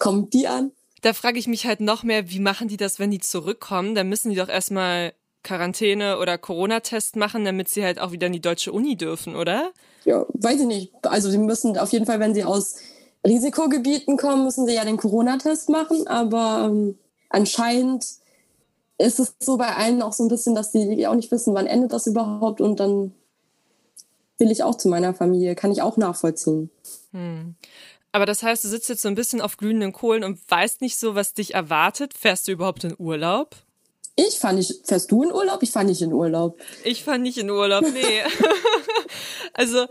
Kommen 0.00 0.30
die 0.30 0.48
an? 0.48 0.72
Da 1.02 1.12
frage 1.12 1.38
ich 1.38 1.46
mich 1.46 1.64
halt 1.64 1.80
noch 1.80 2.02
mehr, 2.02 2.28
wie 2.28 2.40
machen 2.40 2.66
die 2.66 2.76
das, 2.76 2.98
wenn 2.98 3.12
die 3.12 3.20
zurückkommen? 3.20 3.94
Dann 3.94 4.08
müssen 4.08 4.30
die 4.30 4.36
doch 4.36 4.48
erstmal 4.48 5.12
Quarantäne 5.44 6.18
oder 6.18 6.38
Corona-Test 6.38 7.14
machen, 7.14 7.44
damit 7.44 7.68
sie 7.68 7.84
halt 7.84 8.00
auch 8.00 8.10
wieder 8.10 8.26
in 8.26 8.32
die 8.32 8.40
deutsche 8.40 8.72
Uni 8.72 8.96
dürfen, 8.96 9.36
oder? 9.36 9.70
Ja, 10.04 10.26
weiß 10.28 10.62
ich 10.62 10.66
nicht. 10.66 10.92
Also 11.02 11.30
sie 11.30 11.38
müssen 11.38 11.78
auf 11.78 11.92
jeden 11.92 12.06
Fall, 12.06 12.18
wenn 12.18 12.34
sie 12.34 12.42
aus 12.42 12.78
Risikogebieten 13.24 14.16
kommen, 14.16 14.42
müssen 14.42 14.66
sie 14.66 14.74
ja 14.74 14.84
den 14.84 14.96
Corona-Test 14.96 15.68
machen, 15.68 16.08
aber 16.08 16.68
ähm, 16.68 16.98
anscheinend 17.32 18.06
ist 18.98 19.18
es 19.18 19.34
so 19.40 19.56
bei 19.56 19.74
allen 19.74 20.02
auch 20.02 20.12
so 20.12 20.24
ein 20.24 20.28
bisschen, 20.28 20.54
dass 20.54 20.70
die 20.70 21.06
auch 21.06 21.14
nicht 21.14 21.30
wissen, 21.30 21.54
wann 21.54 21.66
endet 21.66 21.92
das 21.92 22.06
überhaupt 22.06 22.60
und 22.60 22.78
dann 22.78 23.12
will 24.38 24.50
ich 24.50 24.62
auch 24.62 24.76
zu 24.76 24.88
meiner 24.88 25.14
Familie, 25.14 25.54
kann 25.54 25.72
ich 25.72 25.82
auch 25.82 25.96
nachvollziehen. 25.96 26.70
Hm. 27.12 27.54
Aber 28.12 28.26
das 28.26 28.42
heißt, 28.42 28.62
du 28.64 28.68
sitzt 28.68 28.88
jetzt 28.88 29.02
so 29.02 29.08
ein 29.08 29.14
bisschen 29.14 29.40
auf 29.40 29.56
glühenden 29.56 29.92
Kohlen 29.92 30.22
und 30.22 30.38
weißt 30.48 30.82
nicht 30.82 30.98
so, 30.98 31.14
was 31.14 31.32
dich 31.32 31.54
erwartet. 31.54 32.12
Fährst 32.14 32.46
du 32.46 32.52
überhaupt 32.52 32.84
in 32.84 32.94
Urlaub? 32.98 33.56
Ich 34.16 34.38
fahre 34.38 34.54
nicht. 34.54 34.86
Fährst 34.86 35.10
du 35.10 35.22
in 35.22 35.32
Urlaub? 35.32 35.62
Ich 35.62 35.70
fahre 35.70 35.86
nicht 35.86 36.02
in 36.02 36.12
Urlaub. 36.12 36.60
Ich 36.84 37.02
fahre 37.02 37.18
nicht 37.18 37.38
in 37.38 37.48
Urlaub, 37.48 37.82
nee. 37.82 38.00
also 39.54 39.86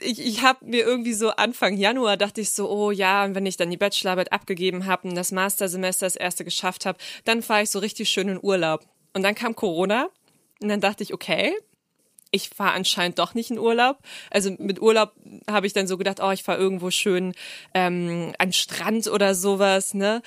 ich, 0.00 0.24
ich 0.24 0.42
habe 0.42 0.64
mir 0.64 0.84
irgendwie 0.84 1.14
so 1.14 1.30
Anfang 1.30 1.76
Januar 1.76 2.16
dachte 2.16 2.40
ich 2.40 2.50
so, 2.50 2.70
oh 2.70 2.90
ja, 2.90 3.24
und 3.24 3.34
wenn 3.34 3.46
ich 3.46 3.56
dann 3.56 3.70
die 3.70 3.76
Bachelorarbeit 3.76 4.32
abgegeben 4.32 4.86
habe 4.86 5.08
und 5.08 5.14
das 5.14 5.32
Mastersemester 5.32 6.06
das 6.06 6.16
erste 6.16 6.44
geschafft 6.44 6.86
habe, 6.86 6.98
dann 7.24 7.42
fahre 7.42 7.62
ich 7.62 7.70
so 7.70 7.78
richtig 7.78 8.08
schön 8.08 8.28
in 8.28 8.38
Urlaub. 8.42 8.86
Und 9.14 9.22
dann 9.22 9.34
kam 9.34 9.54
Corona 9.56 10.08
und 10.60 10.68
dann 10.68 10.80
dachte 10.80 11.02
ich, 11.02 11.12
okay, 11.12 11.54
ich 12.32 12.48
fahre 12.48 12.72
anscheinend 12.72 13.18
doch 13.18 13.34
nicht 13.34 13.50
in 13.50 13.58
Urlaub. 13.58 13.98
Also 14.30 14.54
mit 14.58 14.80
Urlaub 14.80 15.12
habe 15.48 15.66
ich 15.66 15.74
dann 15.74 15.86
so 15.86 15.98
gedacht, 15.98 16.18
oh, 16.22 16.30
ich 16.30 16.42
fahre 16.42 16.58
irgendwo 16.58 16.90
schön 16.90 17.34
ähm, 17.74 18.32
an 18.38 18.52
Strand 18.52 19.06
oder 19.08 19.34
sowas, 19.34 19.94
ne? 19.94 20.22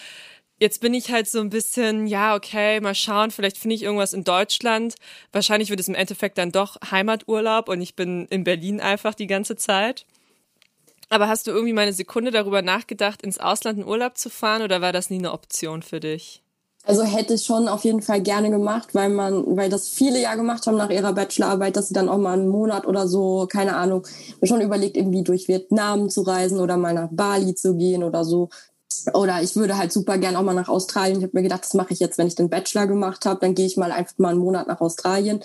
Jetzt 0.58 0.80
bin 0.80 0.94
ich 0.94 1.12
halt 1.12 1.28
so 1.28 1.42
ein 1.42 1.50
bisschen, 1.50 2.08
ja, 2.08 2.34
okay, 2.34 2.80
mal 2.80 2.96
schauen, 2.96 3.32
vielleicht 3.32 3.58
finde 3.58 3.76
ich 3.76 3.84
irgendwas 3.84 4.14
in 4.14 4.24
Deutschland. 4.24 4.96
Wahrscheinlich 5.34 5.70
wird 5.70 5.82
es 5.82 5.90
im 5.90 5.96
Endeffekt 5.96 6.38
dann 6.38 6.54
doch 6.54 6.78
Heimaturlaub 6.90 7.68
und 7.68 7.82
ich 7.82 7.96
bin 7.96 8.26
in 8.30 8.46
Berlin 8.46 8.80
einfach 8.80 9.16
die 9.16 9.28
ganze 9.28 9.58
Zeit. 9.58 10.06
Aber 11.10 11.28
hast 11.28 11.48
du 11.48 11.52
irgendwie 11.52 11.74
mal 11.74 11.82
eine 11.82 11.94
Sekunde 11.94 12.32
darüber 12.32 12.62
nachgedacht, 12.62 13.22
ins 13.22 13.38
Ausland 13.38 13.80
in 13.80 13.86
Urlaub 13.86 14.18
zu 14.18 14.30
fahren 14.30 14.62
oder 14.62 14.82
war 14.82 14.94
das 14.94 15.10
nie 15.10 15.20
eine 15.20 15.34
Option 15.34 15.82
für 15.82 16.00
dich? 16.00 16.42
Also 16.88 17.04
hätte 17.04 17.34
ich 17.34 17.44
schon 17.44 17.68
auf 17.68 17.84
jeden 17.84 18.02
Fall 18.02 18.22
gerne 18.22 18.52
gemacht, 18.52 18.94
weil 18.94 19.10
man, 19.10 19.58
weil 19.58 19.70
das 19.70 19.90
viele 19.90 20.22
ja 20.22 20.36
gemacht 20.36 20.68
haben 20.68 20.78
nach 20.78 20.92
ihrer 20.92 21.14
Bachelorarbeit, 21.14 21.76
dass 21.76 21.88
sie 21.88 21.96
dann 21.96 22.10
auch 22.10 22.20
mal 22.20 22.34
einen 22.34 22.48
Monat 22.48 22.86
oder 22.86 23.08
so, 23.08 23.48
keine 23.52 23.76
Ahnung, 23.76 24.06
schon 24.44 24.62
überlegt, 24.62 24.96
irgendwie 24.96 25.24
durch 25.24 25.48
Vietnam 25.48 26.10
zu 26.10 26.22
reisen 26.22 26.60
oder 26.60 26.78
mal 26.78 26.94
nach 26.94 27.10
Bali 27.12 27.56
zu 27.56 27.76
gehen 27.76 28.04
oder 28.04 28.24
so. 28.24 28.50
Oder 29.14 29.42
ich 29.42 29.56
würde 29.56 29.78
halt 29.78 29.92
super 29.92 30.18
gern 30.18 30.36
auch 30.36 30.44
mal 30.44 30.54
nach 30.54 30.70
Australien. 30.70 31.18
Ich 31.18 31.24
habe 31.24 31.38
mir 31.38 31.44
gedacht, 31.44 31.64
das 31.64 31.74
mache 31.74 31.94
ich 31.94 32.00
jetzt, 32.00 32.18
wenn 32.18 32.28
ich 32.28 32.36
den 32.36 32.50
Bachelor 32.50 32.88
gemacht 32.88 33.26
habe, 33.26 33.40
dann 33.40 33.56
gehe 33.56 33.66
ich 33.66 33.78
mal 33.78 33.92
einfach 33.92 34.18
mal 34.18 34.30
einen 34.30 34.40
Monat 34.40 34.68
nach 34.68 34.82
Australien. 34.82 35.42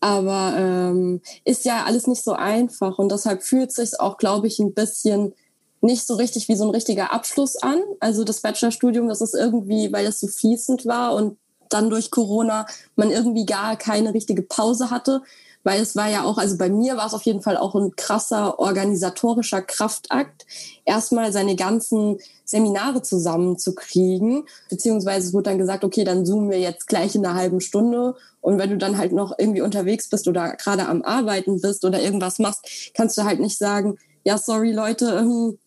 Aber 0.00 0.54
ähm, 0.56 1.20
ist 1.44 1.64
ja 1.64 1.84
alles 1.84 2.06
nicht 2.06 2.24
so 2.24 2.32
einfach 2.32 2.98
und 2.98 3.12
deshalb 3.12 3.42
fühlt 3.42 3.72
sich 3.72 4.00
auch, 4.00 4.16
glaube 4.16 4.46
ich, 4.46 4.58
ein 4.58 4.72
bisschen 4.72 5.34
nicht 5.82 6.06
so 6.06 6.14
richtig 6.14 6.48
wie 6.48 6.56
so 6.56 6.64
ein 6.64 6.70
richtiger 6.70 7.12
Abschluss 7.12 7.56
an. 7.56 7.80
Also 8.00 8.24
das 8.24 8.40
Bachelorstudium, 8.40 9.08
das 9.08 9.20
ist 9.20 9.34
irgendwie, 9.34 9.92
weil 9.92 10.06
es 10.06 10.20
so 10.20 10.28
fließend 10.28 10.86
war 10.86 11.14
und 11.14 11.38
dann 11.68 11.90
durch 11.90 12.10
Corona 12.10 12.66
man 12.96 13.10
irgendwie 13.10 13.46
gar 13.46 13.76
keine 13.76 14.12
richtige 14.12 14.42
Pause 14.42 14.90
hatte, 14.90 15.22
weil 15.62 15.80
es 15.80 15.96
war 15.96 16.08
ja 16.08 16.24
auch, 16.24 16.38
also 16.38 16.56
bei 16.56 16.68
mir 16.68 16.96
war 16.96 17.06
es 17.06 17.14
auf 17.14 17.22
jeden 17.22 17.42
Fall 17.42 17.56
auch 17.56 17.74
ein 17.74 17.94
krasser 17.96 18.58
organisatorischer 18.58 19.62
Kraftakt, 19.62 20.46
erstmal 20.84 21.32
seine 21.32 21.56
ganzen 21.56 22.18
Seminare 22.44 23.02
zusammenzukriegen, 23.02 24.44
beziehungsweise 24.68 25.28
es 25.28 25.34
wurde 25.34 25.50
dann 25.50 25.58
gesagt, 25.58 25.84
okay, 25.84 26.04
dann 26.04 26.24
zoomen 26.24 26.50
wir 26.50 26.58
jetzt 26.58 26.88
gleich 26.88 27.14
in 27.14 27.24
einer 27.24 27.36
halben 27.36 27.60
Stunde 27.60 28.14
und 28.40 28.58
wenn 28.58 28.70
du 28.70 28.78
dann 28.78 28.98
halt 28.98 29.12
noch 29.12 29.34
irgendwie 29.38 29.60
unterwegs 29.60 30.08
bist 30.08 30.26
oder 30.28 30.56
gerade 30.56 30.86
am 30.86 31.02
Arbeiten 31.02 31.60
bist 31.60 31.84
oder 31.84 32.00
irgendwas 32.00 32.38
machst, 32.38 32.92
kannst 32.94 33.18
du 33.18 33.24
halt 33.24 33.40
nicht 33.40 33.58
sagen, 33.58 33.98
ja, 34.24 34.38
sorry 34.38 34.72
Leute, 34.72 35.06
ähm, 35.18 35.58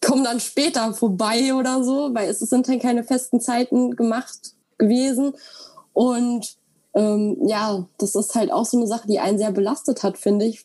komm 0.00 0.24
dann 0.24 0.40
später 0.40 0.92
vorbei 0.94 1.54
oder 1.54 1.82
so, 1.82 2.10
weil 2.14 2.28
es 2.28 2.38
sind 2.38 2.68
halt 2.68 2.82
keine 2.82 3.04
festen 3.04 3.40
Zeiten 3.40 3.96
gemacht 3.96 4.54
gewesen. 4.78 5.32
Und 5.92 6.56
ähm, 6.94 7.36
ja, 7.46 7.86
das 7.98 8.14
ist 8.14 8.34
halt 8.34 8.52
auch 8.52 8.64
so 8.64 8.76
eine 8.76 8.86
Sache, 8.86 9.08
die 9.08 9.20
einen 9.20 9.38
sehr 9.38 9.52
belastet 9.52 10.02
hat, 10.02 10.18
finde 10.18 10.46
ich. 10.46 10.64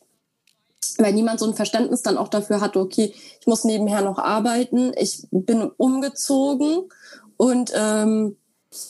Weil 0.98 1.12
niemand 1.12 1.40
so 1.40 1.46
ein 1.46 1.54
Verständnis 1.54 2.02
dann 2.02 2.18
auch 2.18 2.28
dafür 2.28 2.60
hatte, 2.60 2.78
okay, 2.78 3.12
ich 3.40 3.46
muss 3.46 3.64
nebenher 3.64 4.02
noch 4.02 4.18
arbeiten, 4.18 4.92
ich 4.96 5.26
bin 5.30 5.70
umgezogen 5.76 6.88
und 7.36 7.72
ähm, 7.74 8.36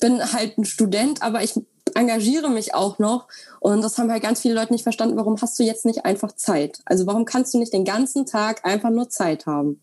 bin 0.00 0.32
halt 0.32 0.58
ein 0.58 0.64
Student, 0.64 1.22
aber 1.22 1.42
ich 1.42 1.54
engagiere 1.94 2.50
mich 2.50 2.74
auch 2.74 2.98
noch. 2.98 3.28
Und 3.60 3.82
das 3.82 3.98
haben 3.98 4.10
halt 4.10 4.22
ganz 4.22 4.40
viele 4.40 4.54
Leute 4.54 4.72
nicht 4.72 4.82
verstanden. 4.82 5.16
Warum 5.16 5.40
hast 5.40 5.58
du 5.58 5.62
jetzt 5.62 5.84
nicht 5.84 6.04
einfach 6.04 6.32
Zeit? 6.32 6.80
Also 6.84 7.06
warum 7.06 7.24
kannst 7.24 7.54
du 7.54 7.58
nicht 7.58 7.72
den 7.72 7.84
ganzen 7.84 8.26
Tag 8.26 8.64
einfach 8.64 8.90
nur 8.90 9.08
Zeit 9.08 9.46
haben? 9.46 9.80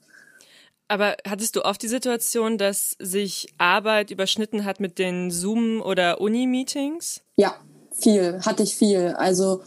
Aber 0.91 1.15
hattest 1.25 1.55
du 1.55 1.63
oft 1.63 1.81
die 1.81 1.87
Situation, 1.87 2.57
dass 2.57 2.97
sich 2.99 3.47
Arbeit 3.57 4.11
überschnitten 4.11 4.65
hat 4.65 4.81
mit 4.81 4.99
den 4.99 5.31
Zoom- 5.31 5.81
oder 5.81 6.19
Uni-Meetings? 6.19 7.21
Ja, 7.37 7.55
viel, 7.93 8.41
hatte 8.41 8.63
ich 8.63 8.75
viel. 8.75 9.15
Also 9.17 9.61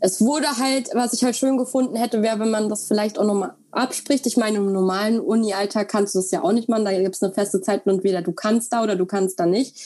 es 0.00 0.20
wurde 0.20 0.58
halt, 0.58 0.90
was 0.92 1.14
ich 1.14 1.24
halt 1.24 1.34
schön 1.34 1.56
gefunden 1.56 1.96
hätte, 1.96 2.20
wäre, 2.20 2.40
wenn 2.40 2.50
man 2.50 2.68
das 2.68 2.88
vielleicht 2.88 3.18
auch 3.18 3.24
nochmal 3.24 3.54
abspricht. 3.76 4.26
Ich 4.26 4.36
meine, 4.36 4.58
im 4.58 4.72
normalen 4.72 5.20
Uni-Alltag 5.20 5.88
kannst 5.88 6.14
du 6.14 6.18
das 6.18 6.30
ja 6.30 6.42
auch 6.42 6.52
nicht 6.52 6.68
machen. 6.68 6.84
Da 6.84 6.92
gibt 6.92 7.14
es 7.14 7.22
eine 7.22 7.32
feste 7.32 7.60
Zeit 7.60 7.86
und 7.86 7.94
entweder 7.94 8.22
du 8.22 8.32
kannst 8.32 8.72
da 8.72 8.82
oder 8.82 8.96
du 8.96 9.06
kannst 9.06 9.38
da 9.38 9.46
nicht. 9.46 9.76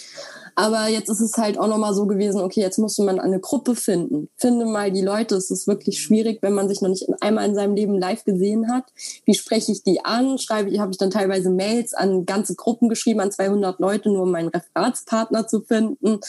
Aber 0.55 0.89
jetzt 0.89 1.09
ist 1.09 1.21
es 1.21 1.37
halt 1.37 1.59
auch 1.59 1.69
nochmal 1.69 1.95
so 1.95 2.07
gewesen, 2.07 2.41
okay, 2.41 2.61
jetzt 2.61 2.79
musste 2.79 3.03
man 3.03 3.21
eine 3.21 3.41
Gruppe 3.41 3.75
finden. 3.75 4.29
Finde 4.37 4.67
mal 4.67 4.91
die 4.91 5.03
Leute. 5.03 5.37
Es 5.37 5.51
ist 5.51 5.67
wirklich 5.67 6.01
schwierig, 6.01 6.43
wenn 6.43 6.55
man 6.55 6.69
sich 6.69 6.81
noch 6.81 6.89
nicht 6.89 7.07
einmal 7.21 7.49
in 7.49 7.55
seinem 7.55 7.75
Leben 7.75 7.99
live 7.99 8.25
gesehen 8.25 8.73
hat. 8.73 8.85
Wie 9.25 9.35
spreche 9.35 9.73
ich 9.73 9.83
die 9.83 10.05
an? 10.05 10.39
Schreibe 10.39 10.71
ich, 10.71 10.79
habe 10.79 10.93
ich 10.93 10.99
dann 10.99 11.11
teilweise 11.11 11.51
Mails 11.51 11.95
an 11.95 12.27
ganze 12.27 12.55
Gruppen 12.55 12.89
geschrieben, 12.89 13.21
an 13.21 13.33
200 13.33 13.81
Leute, 13.81 14.11
nur 14.11 14.23
um 14.23 14.33
meinen 14.33 14.49
Referatspartner 14.49 15.47
zu 15.47 15.63
finden. 15.63 16.21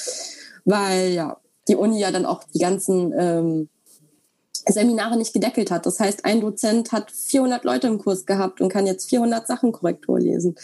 Weil 0.66 1.10
ja, 1.12 1.38
die 1.68 1.76
Uni 1.76 2.00
ja 2.00 2.12
dann 2.12 2.26
auch 2.26 2.44
die 2.54 2.60
ganzen 2.60 3.14
ähm, 3.18 3.70
Seminare 4.68 5.18
nicht 5.18 5.34
gedeckelt 5.34 5.72
hat. 5.72 5.86
Das 5.86 6.00
heißt, 6.00 6.26
ein 6.26 6.42
Dozent 6.42 6.92
hat 6.92 7.12
400 7.12 7.64
Leute 7.64 7.88
im 7.88 7.98
Kurs 8.00 8.26
gehabt 8.26 8.62
und 8.62 8.70
kann 8.70 8.88
jetzt 8.88 9.10
400 9.10 9.48
Sachen 9.48 9.72
Korrektur 9.72 10.20
lesen. 10.20 10.56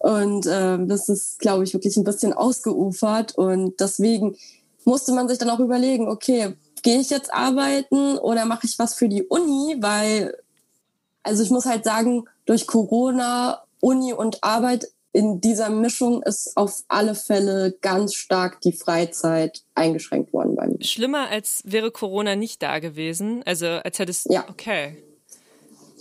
Und 0.00 0.46
äh, 0.46 0.78
das 0.86 1.08
ist, 1.08 1.38
glaube 1.38 1.64
ich, 1.64 1.72
wirklich 1.72 1.96
ein 1.96 2.04
bisschen 2.04 2.32
ausgeufert. 2.32 3.36
Und 3.36 3.80
deswegen 3.80 4.36
musste 4.84 5.12
man 5.12 5.28
sich 5.28 5.38
dann 5.38 5.50
auch 5.50 5.60
überlegen, 5.60 6.08
okay, 6.08 6.54
gehe 6.82 7.00
ich 7.00 7.10
jetzt 7.10 7.32
arbeiten 7.32 8.18
oder 8.18 8.44
mache 8.44 8.66
ich 8.66 8.78
was 8.78 8.94
für 8.94 9.08
die 9.08 9.24
Uni? 9.24 9.76
Weil, 9.80 10.36
also 11.22 11.42
ich 11.42 11.50
muss 11.50 11.66
halt 11.66 11.84
sagen, 11.84 12.24
durch 12.44 12.66
Corona, 12.66 13.62
Uni 13.80 14.12
und 14.12 14.42
Arbeit 14.42 14.88
in 15.16 15.40
dieser 15.40 15.70
Mischung 15.70 16.22
ist 16.22 16.54
auf 16.58 16.84
alle 16.88 17.14
Fälle 17.14 17.74
ganz 17.80 18.12
stark 18.12 18.60
die 18.60 18.72
Freizeit 18.72 19.62
eingeschränkt 19.74 20.34
worden 20.34 20.56
bei 20.56 20.66
mir. 20.66 20.84
Schlimmer 20.84 21.30
als 21.30 21.62
wäre 21.64 21.90
Corona 21.90 22.36
nicht 22.36 22.62
da 22.62 22.80
gewesen. 22.80 23.42
Also 23.46 23.66
als 23.66 23.98
hättest 23.98 24.30
ja. 24.30 24.44
okay. 24.50 25.02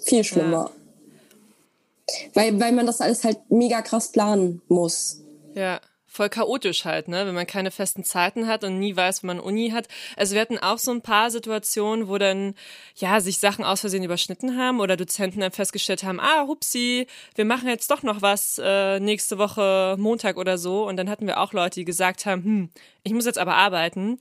Viel 0.04 0.26
schlimmer. 0.26 0.70
Ja. 0.70 2.26
Weil, 2.34 2.60
weil 2.60 2.74
man 2.74 2.86
das 2.86 3.00
alles 3.00 3.24
halt 3.24 3.40
mega 3.50 3.82
krass 3.82 4.12
planen 4.12 4.62
muss. 4.68 5.22
Ja, 5.54 5.80
voll 6.16 6.30
chaotisch 6.30 6.86
halt, 6.86 7.08
ne? 7.08 7.26
Wenn 7.28 7.36
man 7.36 7.46
keine 7.46 7.72
festen 7.72 8.04
Zeiten 8.04 8.48
hat 8.48 8.64
und 8.64 8.80
nie 8.80 8.96
weiß, 8.96 9.22
wo 9.24 9.28
man 9.28 9.40
Uni 9.40 9.72
hat. 9.72 9.88
Also 10.16 10.34
wir 10.34 10.42
hatten 10.42 10.58
auch 10.58 10.78
so 10.78 10.92
ein 10.92 11.02
paar 11.02 11.30
Situationen, 11.30 12.08
wo 12.08 12.18
dann, 12.18 12.56
ja, 12.96 13.20
sich 13.20 13.40
Sachen 13.40 13.66
aus 13.66 13.82
Versehen 13.82 14.04
überschnitten 14.04 14.58
haben 14.58 14.80
oder 14.80 14.96
Dozenten 14.98 15.42
dann 15.42 15.52
festgestellt 15.52 16.04
haben, 16.04 16.20
ah, 16.20 16.48
hupsi, 16.48 17.08
wir 17.36 17.46
machen 17.46 17.68
jetzt 17.68 17.92
doch 17.92 18.02
noch 18.04 18.22
was 18.22 18.60
äh, 18.64 19.00
nächste 19.00 19.38
Woche 19.38 19.96
Montag 20.00 20.38
oder 20.38 20.58
so. 20.58 20.88
Und 20.88 20.98
dann 20.98 21.10
hatten 21.10 21.28
wir 21.28 21.40
auch 21.40 21.54
Leute, 21.54 21.82
die 21.82 21.86
gesagt 21.86 22.26
haben, 22.26 22.44
hm, 22.44 22.70
ich 23.04 23.14
muss 23.14 23.26
jetzt 23.26 23.38
aber 23.38 23.56
arbeiten 23.56 24.20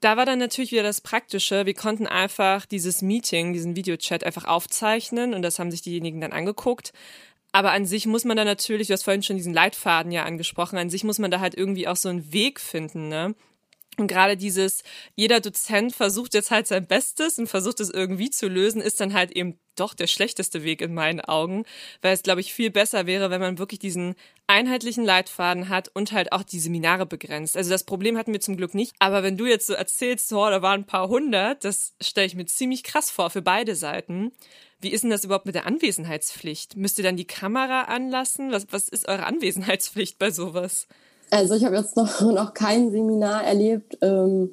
Da 0.00 0.16
war 0.16 0.24
dann 0.26 0.38
natürlich 0.38 0.72
wieder 0.72 0.82
das 0.82 1.00
Praktische. 1.02 1.66
Wir 1.66 1.74
konnten 1.74 2.06
einfach 2.06 2.66
dieses 2.66 3.02
Meeting, 3.02 3.52
diesen 3.52 3.76
Videochat 3.76 4.24
einfach 4.24 4.46
aufzeichnen 4.46 5.34
und 5.34 5.42
das 5.42 5.58
haben 5.58 5.70
sich 5.70 5.82
diejenigen 5.82 6.20
dann 6.22 6.32
angeguckt. 6.32 6.92
Aber 7.52 7.72
an 7.72 7.84
sich 7.84 8.06
muss 8.06 8.24
man 8.24 8.36
da 8.36 8.44
natürlich, 8.44 8.86
du 8.86 8.92
hast 8.92 9.02
vorhin 9.02 9.22
schon 9.22 9.36
diesen 9.36 9.52
Leitfaden 9.54 10.12
ja 10.12 10.24
angesprochen, 10.24 10.78
an 10.78 10.90
sich 10.90 11.02
muss 11.04 11.18
man 11.18 11.30
da 11.30 11.40
halt 11.40 11.54
irgendwie 11.54 11.88
auch 11.88 11.96
so 11.96 12.08
einen 12.08 12.32
Weg 12.32 12.60
finden, 12.60 13.08
ne? 13.08 13.34
Und 14.00 14.06
gerade 14.06 14.36
dieses, 14.36 14.82
jeder 15.14 15.40
Dozent 15.40 15.94
versucht 15.94 16.34
jetzt 16.34 16.50
halt 16.50 16.66
sein 16.66 16.86
Bestes 16.86 17.38
und 17.38 17.46
versucht 17.46 17.80
es 17.80 17.90
irgendwie 17.90 18.30
zu 18.30 18.48
lösen, 18.48 18.80
ist 18.80 19.00
dann 19.00 19.14
halt 19.14 19.32
eben 19.32 19.58
doch 19.76 19.94
der 19.94 20.06
schlechteste 20.06 20.64
Weg 20.64 20.80
in 20.80 20.94
meinen 20.94 21.20
Augen, 21.20 21.64
weil 22.02 22.12
es, 22.12 22.22
glaube 22.22 22.40
ich, 22.40 22.52
viel 22.52 22.70
besser 22.70 23.06
wäre, 23.06 23.30
wenn 23.30 23.40
man 23.40 23.58
wirklich 23.58 23.78
diesen 23.78 24.14
einheitlichen 24.46 25.04
Leitfaden 25.04 25.68
hat 25.68 25.90
und 25.94 26.12
halt 26.12 26.32
auch 26.32 26.42
die 26.42 26.58
Seminare 26.58 27.06
begrenzt. 27.06 27.56
Also 27.56 27.70
das 27.70 27.84
Problem 27.84 28.18
hatten 28.18 28.32
wir 28.32 28.40
zum 28.40 28.56
Glück 28.56 28.74
nicht. 28.74 28.94
Aber 28.98 29.22
wenn 29.22 29.36
du 29.36 29.46
jetzt 29.46 29.66
so 29.66 29.74
erzählst, 29.74 30.32
oh, 30.32 30.48
da 30.48 30.62
waren 30.62 30.80
ein 30.80 30.86
paar 30.86 31.08
hundert, 31.08 31.64
das 31.64 31.94
stelle 32.00 32.26
ich 32.26 32.34
mir 32.34 32.46
ziemlich 32.46 32.82
krass 32.82 33.10
vor 33.10 33.30
für 33.30 33.42
beide 33.42 33.76
Seiten. 33.76 34.32
Wie 34.80 34.90
ist 34.90 35.02
denn 35.02 35.10
das 35.10 35.24
überhaupt 35.24 35.46
mit 35.46 35.54
der 35.54 35.66
Anwesenheitspflicht? 35.66 36.76
Müsst 36.76 36.98
ihr 36.98 37.04
dann 37.04 37.16
die 37.16 37.26
Kamera 37.26 37.82
anlassen? 37.82 38.50
Was, 38.50 38.66
was 38.70 38.88
ist 38.88 39.08
eure 39.08 39.26
Anwesenheitspflicht 39.26 40.18
bei 40.18 40.30
sowas? 40.30 40.88
Also 41.30 41.54
ich 41.54 41.64
habe 41.64 41.76
jetzt 41.76 41.96
noch, 41.96 42.20
noch 42.32 42.54
kein 42.54 42.90
Seminar 42.90 43.44
erlebt 43.44 43.98
ähm, 44.02 44.50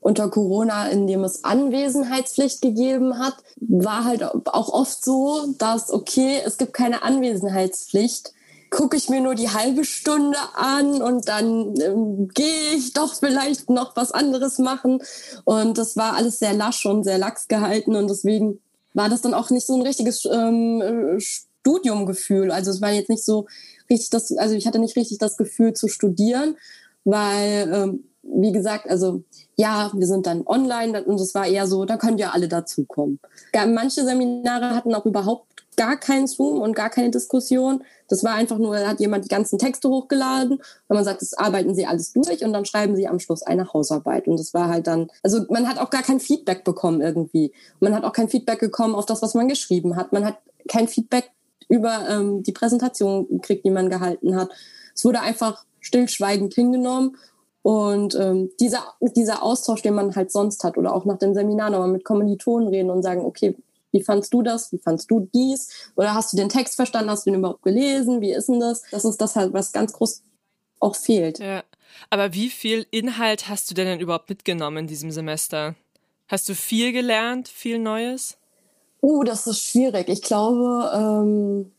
unter 0.00 0.28
Corona, 0.28 0.88
in 0.88 1.06
dem 1.06 1.24
es 1.24 1.44
Anwesenheitspflicht 1.44 2.62
gegeben 2.62 3.18
hat. 3.18 3.34
War 3.60 4.04
halt 4.04 4.22
auch 4.24 4.68
oft 4.72 5.04
so, 5.04 5.46
dass, 5.58 5.90
okay, 5.90 6.40
es 6.44 6.58
gibt 6.58 6.74
keine 6.74 7.02
Anwesenheitspflicht. 7.02 8.32
Gucke 8.70 8.96
ich 8.96 9.08
mir 9.08 9.20
nur 9.20 9.34
die 9.34 9.50
halbe 9.50 9.84
Stunde 9.84 10.38
an 10.54 11.00
und 11.00 11.28
dann 11.28 11.74
ähm, 11.80 12.28
gehe 12.28 12.74
ich 12.76 12.92
doch 12.92 13.14
vielleicht 13.14 13.70
noch 13.70 13.96
was 13.96 14.12
anderes 14.12 14.58
machen. 14.58 15.02
Und 15.44 15.78
das 15.78 15.96
war 15.96 16.14
alles 16.14 16.38
sehr 16.38 16.52
lasch 16.52 16.84
und 16.86 17.04
sehr 17.04 17.18
lax 17.18 17.48
gehalten 17.48 17.96
und 17.96 18.08
deswegen 18.08 18.60
war 18.92 19.08
das 19.08 19.20
dann 19.20 19.34
auch 19.34 19.50
nicht 19.50 19.66
so 19.66 19.74
ein 19.74 19.82
richtiges 19.82 20.24
ähm, 20.24 21.18
Studiumgefühl. 21.18 22.50
Also 22.50 22.70
es 22.70 22.80
war 22.80 22.90
jetzt 22.90 23.10
nicht 23.10 23.24
so, 23.24 23.46
richtig 23.90 24.10
das, 24.10 24.36
also 24.36 24.54
ich 24.54 24.66
hatte 24.66 24.78
nicht 24.78 24.96
richtig 24.96 25.18
das 25.18 25.36
Gefühl 25.36 25.72
zu 25.72 25.88
studieren, 25.88 26.56
weil, 27.04 27.72
ähm, 27.72 28.04
wie 28.22 28.52
gesagt, 28.52 28.90
also 28.90 29.22
ja, 29.56 29.90
wir 29.94 30.06
sind 30.06 30.26
dann 30.26 30.46
online 30.46 31.04
und 31.04 31.20
es 31.20 31.34
war 31.34 31.46
eher 31.46 31.66
so, 31.66 31.84
da 31.84 31.96
können 31.96 32.18
ja 32.18 32.30
alle 32.30 32.48
dazukommen. 32.48 33.20
Manche 33.68 34.04
Seminare 34.04 34.74
hatten 34.74 34.94
auch 34.94 35.06
überhaupt 35.06 35.46
gar 35.76 35.96
keinen 35.96 36.26
Zoom 36.26 36.60
und 36.60 36.74
gar 36.74 36.90
keine 36.90 37.10
Diskussion. 37.10 37.84
Das 38.08 38.24
war 38.24 38.34
einfach 38.34 38.58
nur, 38.58 38.76
da 38.76 38.88
hat 38.88 39.00
jemand 39.00 39.24
die 39.24 39.28
ganzen 39.28 39.58
Texte 39.58 39.88
hochgeladen 39.88 40.56
und 40.56 40.94
man 40.94 41.04
sagt, 41.04 41.22
das 41.22 41.34
arbeiten 41.34 41.74
sie 41.74 41.86
alles 41.86 42.12
durch 42.12 42.44
und 42.44 42.52
dann 42.52 42.64
schreiben 42.64 42.96
sie 42.96 43.06
am 43.06 43.20
Schluss 43.20 43.42
eine 43.42 43.72
Hausarbeit. 43.72 44.26
Und 44.26 44.40
das 44.40 44.54
war 44.54 44.68
halt 44.68 44.86
dann, 44.86 45.08
also 45.22 45.44
man 45.50 45.68
hat 45.68 45.78
auch 45.78 45.90
gar 45.90 46.02
kein 46.02 46.20
Feedback 46.20 46.64
bekommen 46.64 47.00
irgendwie. 47.00 47.52
Man 47.80 47.94
hat 47.94 48.04
auch 48.04 48.12
kein 48.12 48.28
Feedback 48.28 48.60
bekommen 48.60 48.94
auf 48.94 49.06
das, 49.06 49.22
was 49.22 49.34
man 49.34 49.48
geschrieben 49.48 49.96
hat. 49.96 50.12
Man 50.12 50.24
hat 50.24 50.38
kein 50.68 50.88
Feedback 50.88 51.30
über 51.68 52.08
ähm, 52.08 52.42
die 52.42 52.52
Präsentation 52.52 53.28
gekriegt, 53.28 53.64
die 53.64 53.70
man 53.70 53.90
gehalten 53.90 54.36
hat. 54.36 54.50
Es 54.94 55.04
wurde 55.04 55.20
einfach 55.20 55.64
stillschweigend 55.80 56.54
hingenommen. 56.54 57.16
Und 57.62 58.14
ähm, 58.14 58.50
dieser, 58.60 58.94
dieser 59.00 59.42
Austausch, 59.42 59.82
den 59.82 59.94
man 59.94 60.14
halt 60.14 60.30
sonst 60.30 60.62
hat, 60.62 60.78
oder 60.78 60.94
auch 60.94 61.04
nach 61.04 61.18
dem 61.18 61.34
Seminar 61.34 61.70
nochmal 61.70 61.88
mit 61.88 62.04
Kommilitonen 62.04 62.68
reden 62.68 62.90
und 62.90 63.02
sagen, 63.02 63.24
okay, 63.24 63.56
wie 63.90 64.02
fandst 64.02 64.32
du 64.32 64.42
das? 64.42 64.72
Wie 64.72 64.78
fandst 64.78 65.10
du 65.10 65.28
dies? 65.34 65.90
Oder 65.96 66.14
hast 66.14 66.32
du 66.32 66.36
den 66.36 66.48
Text 66.48 66.76
verstanden? 66.76 67.10
Hast 67.10 67.26
du 67.26 67.30
den 67.30 67.40
überhaupt 67.40 67.62
gelesen? 67.62 68.20
Wie 68.20 68.32
ist 68.32 68.48
denn 68.48 68.60
das? 68.60 68.82
Das 68.90 69.04
ist 69.04 69.20
das 69.20 69.34
halt, 69.36 69.52
was 69.52 69.72
ganz 69.72 69.92
groß 69.92 70.22
auch 70.80 70.94
fehlt. 70.94 71.38
Ja. 71.38 71.64
Aber 72.10 72.34
wie 72.34 72.50
viel 72.50 72.86
Inhalt 72.90 73.48
hast 73.48 73.70
du 73.70 73.74
denn, 73.74 73.86
denn 73.86 74.00
überhaupt 74.00 74.28
mitgenommen 74.28 74.78
in 74.78 74.86
diesem 74.86 75.10
Semester? 75.10 75.74
Hast 76.28 76.48
du 76.48 76.54
viel 76.54 76.92
gelernt, 76.92 77.48
viel 77.48 77.78
Neues? 77.78 78.36
Uh, 79.06 79.22
das 79.22 79.46
ist 79.46 79.60
schwierig. 79.62 80.08
Ich 80.08 80.20
glaube, 80.20 80.90
ähm, 80.92 81.70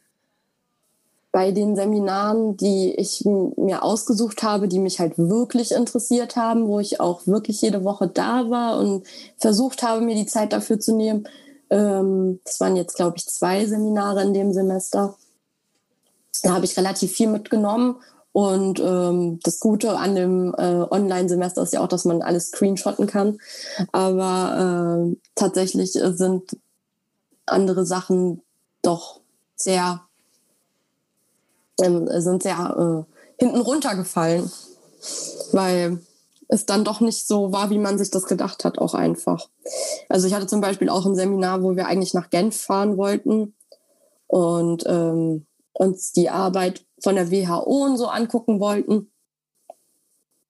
bei 1.33 1.51
den 1.51 1.75
Seminaren, 1.75 2.55
die 2.55 2.93
ich 2.93 3.25
mir 3.25 3.83
ausgesucht 3.83 4.43
habe, 4.43 4.69
die 4.69 4.79
mich 4.79 5.01
halt 5.01 5.17
wirklich 5.17 5.73
interessiert 5.73 6.37
haben, 6.37 6.69
wo 6.69 6.79
ich 6.79 7.01
auch 7.01 7.27
wirklich 7.27 7.61
jede 7.61 7.83
Woche 7.83 8.07
da 8.07 8.49
war 8.49 8.79
und 8.79 9.05
versucht 9.37 9.83
habe, 9.83 9.99
mir 9.99 10.15
die 10.15 10.25
Zeit 10.25 10.53
dafür 10.53 10.79
zu 10.79 10.95
nehmen. 10.95 11.27
Ähm, 11.69 12.39
das 12.45 12.61
waren 12.61 12.77
jetzt, 12.77 12.95
glaube 12.95 13.17
ich, 13.17 13.25
zwei 13.25 13.65
Seminare 13.65 14.23
in 14.23 14.33
dem 14.33 14.53
Semester. 14.53 15.17
Da 16.43 16.53
habe 16.53 16.63
ich 16.63 16.77
relativ 16.77 17.11
viel 17.11 17.27
mitgenommen. 17.27 17.97
Und 18.31 18.79
ähm, 18.79 19.39
das 19.43 19.59
Gute 19.59 19.97
an 19.97 20.15
dem 20.15 20.55
äh, 20.57 20.85
Online-Semester 20.89 21.61
ist 21.63 21.73
ja 21.73 21.81
auch, 21.81 21.89
dass 21.89 22.05
man 22.05 22.21
alles 22.21 22.51
screenshotten 22.51 23.05
kann. 23.05 23.37
Aber 23.91 25.09
äh, 25.11 25.17
tatsächlich 25.35 25.91
sind 25.91 26.55
andere 27.47 27.85
Sachen 27.85 28.41
doch 28.81 29.21
sehr, 29.55 30.01
ähm, 31.81 32.07
sind 32.21 32.43
sehr 32.43 33.05
äh, 33.07 33.13
hinten 33.39 33.61
runtergefallen, 33.61 34.51
weil 35.51 35.99
es 36.47 36.65
dann 36.65 36.85
doch 36.85 37.01
nicht 37.01 37.27
so 37.27 37.51
war, 37.51 37.69
wie 37.69 37.77
man 37.77 37.97
sich 37.97 38.09
das 38.09 38.25
gedacht 38.25 38.63
hat, 38.63 38.79
auch 38.79 38.93
einfach. 38.93 39.49
Also 40.07 40.27
ich 40.27 40.33
hatte 40.33 40.47
zum 40.47 40.61
Beispiel 40.61 40.89
auch 40.89 41.05
ein 41.05 41.15
Seminar, 41.15 41.61
wo 41.61 41.75
wir 41.75 41.87
eigentlich 41.87 42.13
nach 42.13 42.29
Genf 42.29 42.59
fahren 42.59 42.97
wollten 42.97 43.53
und 44.27 44.83
ähm, 44.87 45.45
uns 45.73 46.13
die 46.13 46.29
Arbeit 46.29 46.85
von 47.01 47.15
der 47.15 47.31
WHO 47.31 47.85
und 47.85 47.97
so 47.97 48.07
angucken 48.07 48.59
wollten. 48.59 49.11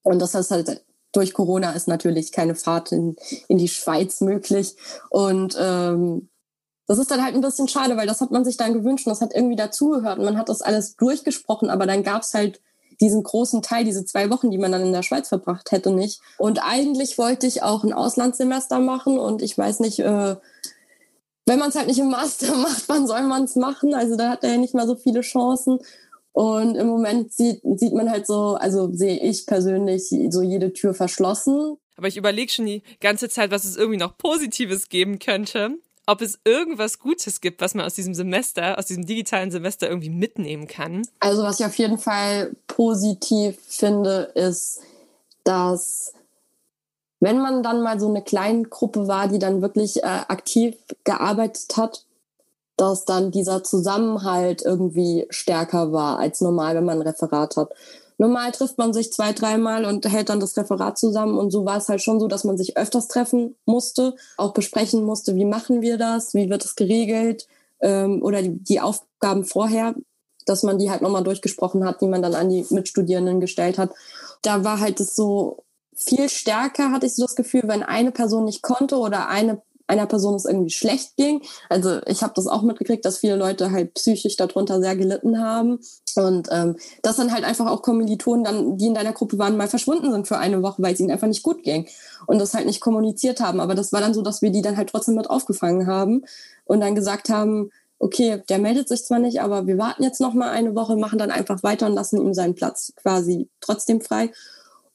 Und 0.04 0.20
das 0.20 0.34
heißt 0.34 0.52
halt, 0.52 0.84
durch 1.12 1.34
Corona 1.34 1.72
ist 1.72 1.88
natürlich 1.88 2.32
keine 2.32 2.56
Fahrt 2.56 2.92
in, 2.92 3.16
in 3.48 3.58
die 3.58 3.68
Schweiz 3.68 4.22
möglich. 4.22 4.76
Und 5.10 5.58
ähm, 5.60 6.30
das 6.88 7.00
ist 7.00 7.12
dann 7.12 7.23
halt 7.23 7.36
ein 7.36 7.41
bisschen 7.41 7.67
schade, 7.67 7.97
weil 7.97 8.08
das 8.08 8.21
hat 8.21 8.32
man 8.32 8.45
sich 8.45 8.58
dann 8.58 8.73
gewünscht 8.73 9.06
und 9.06 9.12
das 9.12 9.21
hat 9.21 9.36
irgendwie 9.36 9.58
dazugehört 9.58 10.19
und 10.19 10.26
man 10.26 10.38
hat 10.38 10.50
das 10.50 10.62
alles 10.62 10.95
durchgesprochen, 10.95 11.69
aber 11.69 11.86
dann 11.86 12.02
gab's 12.02 12.34
halt 12.34 12.62
diesen 13.00 13.21
großen 13.21 13.62
Teil, 13.62 13.84
diese 13.84 14.06
zwei 14.06 14.30
Wochen, 14.30 14.50
die 14.50 14.58
man 14.58 14.71
dann 14.71 14.82
in 14.82 14.93
der 14.93 15.04
Schweiz 15.04 15.28
verbracht 15.28 15.71
hätte, 15.71 15.91
nicht. 15.91 16.19
Und 16.38 16.60
eigentlich 16.63 17.17
wollte 17.17 17.45
ich 17.45 17.62
auch 17.62 17.84
ein 17.84 17.93
Auslandssemester 17.93 18.80
machen 18.80 19.19
und 19.19 19.41
ich 19.41 19.56
weiß 19.56 19.82
nicht, 19.82 20.00
äh, 20.00 20.36
wenn 21.45 21.60
man 21.60 21.69
es 21.69 21.76
halt 21.76 21.88
nicht 21.88 22.00
im 22.00 22.10
Master 22.10 22.56
macht, 22.56 22.88
wann 22.88 23.06
soll 23.06 23.21
man 23.23 23.43
es 23.43 23.56
machen? 23.56 23.93
Also 23.93 24.15
da 24.15 24.32
hat 24.32 24.43
er 24.43 24.52
ja 24.52 24.58
nicht 24.58 24.73
mal 24.73 24.88
so 24.88 24.95
viele 24.95 25.21
Chancen. 25.21 25.80
Und 26.32 26.76
im 26.76 26.88
Moment 26.88 27.34
sieht, 27.34 27.62
sieht 27.76 27.93
man 27.93 28.12
halt 28.12 28.28
so, 28.28 28.56
also 28.56 28.91
sehe 28.93 29.19
ich 29.19 29.47
persönlich 29.47 30.10
so 30.30 30.41
jede 30.41 30.71
Tür 30.71 30.93
verschlossen. 30.93 31.78
Aber 31.95 32.08
ich 32.08 32.17
überlege 32.17 32.52
schon 32.52 32.67
die 32.67 32.84
ganze 33.00 33.28
Zeit, 33.28 33.50
was 33.50 33.65
es 33.65 33.76
irgendwie 33.76 33.97
noch 33.97 34.17
Positives 34.17 34.89
geben 34.89 35.17
könnte 35.17 35.80
ob 36.08 36.22
es 36.22 36.39
irgendwas 36.46 37.00
Gutes 37.00 37.41
gibt, 37.41 37.62
was 37.62 37.76
man 37.76 37.86
aus 37.86 37.93
diesem 37.93 38.15
Semester, 38.15 38.80
aus 38.80 38.86
diesem 38.86 39.06
digitalen 39.06 39.52
Semester 39.52 39.88
irgendwie 39.88 40.10
mitnehmen 40.10 40.67
kann. 40.67 41.06
Also 41.20 41.43
was 41.43 41.60
ich 41.60 41.65
auf 41.65 41.78
jeden 41.78 41.98
Fall 41.98 42.56
positiv 42.65 43.60
finde, 43.67 44.32
ist, 44.34 44.80
dass 45.43 46.13
wenn 47.20 47.39
man 47.39 47.62
dann 47.62 47.82
mal 47.82 48.00
so 48.00 48.08
eine 48.08 48.24
kleine 48.24 48.63
Gruppe 48.63 49.08
war, 49.08 49.28
die 49.28 49.39
dann 49.39 49.62
wirklich 49.62 50.04
äh, 50.04 50.06
aktiv 50.06 50.76
gearbeitet 51.04 51.76
hat, 51.76 52.06
dass 52.78 53.06
dann 53.06 53.32
dieser 53.32 53.63
Zusammenhalt 53.63 54.62
irgendwie 54.62 55.26
stärker 55.30 55.91
war 55.91 56.20
als 56.20 56.41
normal, 56.41 56.76
wenn 56.76 56.86
man 56.86 57.02
ein 57.02 57.08
Referat 57.08 57.58
hat. 57.58 57.74
Normal 58.17 58.51
trifft 58.51 58.77
man 58.77 58.93
sich 58.93 59.13
zwei, 59.13 59.32
dreimal 59.32 59.86
und 59.86 60.06
hält 60.06 60.30
dann 60.30 60.39
das 60.39 60.58
Referat 60.58 60.97
zusammen. 60.97 61.38
Und 61.38 61.51
so 61.51 61.65
war 61.65 61.77
es 61.77 61.88
halt 61.88 62.01
schon 62.01 62.19
so, 62.19 62.27
dass 62.27 62.43
man 62.43 62.58
sich 62.58 62.77
öfters 62.77 63.08
treffen 63.08 63.56
musste, 63.65 64.15
auch 64.38 64.53
besprechen 64.53 65.03
musste, 65.03 65.36
wie 65.36 65.45
machen 65.45 65.82
wir 65.82 65.97
das, 65.97 66.34
wie 66.34 66.49
wird 66.49 66.65
es 66.65 66.75
geregelt 66.75 67.47
ähm, 67.80 68.23
oder 68.23 68.41
die, 68.41 68.58
die 68.63 68.82
Aufgaben 68.82 69.45
vorher, 69.45 69.95
dass 70.45 70.63
man 70.63 70.80
die 70.80 70.89
halt 70.89 71.01
nochmal 71.01 71.23
durchgesprochen 71.23 71.86
hat, 71.86 72.01
die 72.01 72.08
man 72.08 72.21
dann 72.21 72.34
an 72.34 72.49
die 72.49 72.65
Mitstudierenden 72.69 73.39
gestellt 73.39 73.77
hat. 73.77 73.91
Da 74.41 74.63
war 74.63 74.80
halt 74.80 74.99
es 74.99 75.15
so 75.15 75.63
viel 75.93 76.30
stärker, 76.30 76.91
hatte 76.91 77.06
ich 77.08 77.15
so 77.15 77.23
das 77.23 77.36
Gefühl, 77.36 77.63
wenn 77.65 77.84
eine 77.84 78.12
Person 78.12 78.45
nicht 78.45 78.62
konnte 78.62 78.97
oder 78.97 79.30
eine 79.30 79.62
einer 79.88 80.06
Person 80.06 80.36
es 80.36 80.45
irgendwie 80.45 80.69
schlecht 80.69 81.15
ging. 81.15 81.41
Also 81.69 82.02
ich 82.06 82.21
habe 82.21 82.34
das 82.36 82.47
auch 82.47 82.62
mitgekriegt, 82.62 83.06
dass 83.06 83.17
viele 83.17 83.36
Leute 83.36 83.71
halt 83.71 83.93
psychisch 83.95 84.36
darunter 84.36 84.82
sehr 84.82 84.95
gelitten 84.95 85.39
haben. 85.39 85.80
Und 86.15 86.50
ähm, 86.52 86.78
dass 87.02 87.17
dann 87.17 87.32
halt 87.32 87.43
einfach 87.43 87.67
auch 87.67 87.82
Kommilitonen 87.82 88.43
dann, 88.43 88.78
die 88.78 88.88
in 88.88 88.93
deiner 88.93 89.13
Gruppe 89.13 89.38
waren, 89.38 89.58
mal 89.58 89.67
verschwunden 89.67 90.12
sind 90.12 90.28
für 90.28 90.38
eine 90.38 90.62
Woche, 90.62 90.82
weil 90.82 90.93
es 90.93 91.00
ihnen 91.00 91.12
einfach 91.12 91.28
nicht 91.28 91.43
gut 91.43 91.63
ging 91.63 91.88
und 92.26 92.39
das 92.39 92.54
halt 92.54 92.65
nicht 92.65 92.82
kommuniziert 92.82 93.39
haben. 93.39 93.60
Aber 93.60 93.76
das 93.76 93.93
war 93.93 94.02
dann 94.02 94.13
so, 94.13 94.21
dass 94.21 94.41
wir 94.41 94.52
die 94.52 94.62
dann 94.62 94.78
halt 94.78 94.89
trotzdem 94.89 95.15
mit 95.15 95.30
aufgefangen 95.30 95.88
haben 95.88 96.23
und 96.65 96.82
dann 96.82 96.95
gesagt 96.95 97.30
haben, 97.30 97.71
okay, 98.00 98.43
der 98.50 98.60
meldet 98.60 98.88
sich 98.88 99.04
zwar 99.06 99.19
nicht, 99.19 99.41
aber 99.41 99.65
wir 99.67 99.78
warten 99.78 100.04
jetzt 100.04 100.21
noch 100.21 100.34
mal 100.34 100.50
eine 100.50 100.76
Woche, 100.76 100.95
machen 100.95 101.19
dann 101.19 101.32
einfach 101.32 101.63
weiter 101.63 101.88
und 101.88 101.93
lassen 101.93 102.21
ihm 102.21 102.34
seinen 102.34 102.56
Platz 102.56 102.93
quasi 102.95 103.50
trotzdem 103.60 104.02
frei. 104.02 104.32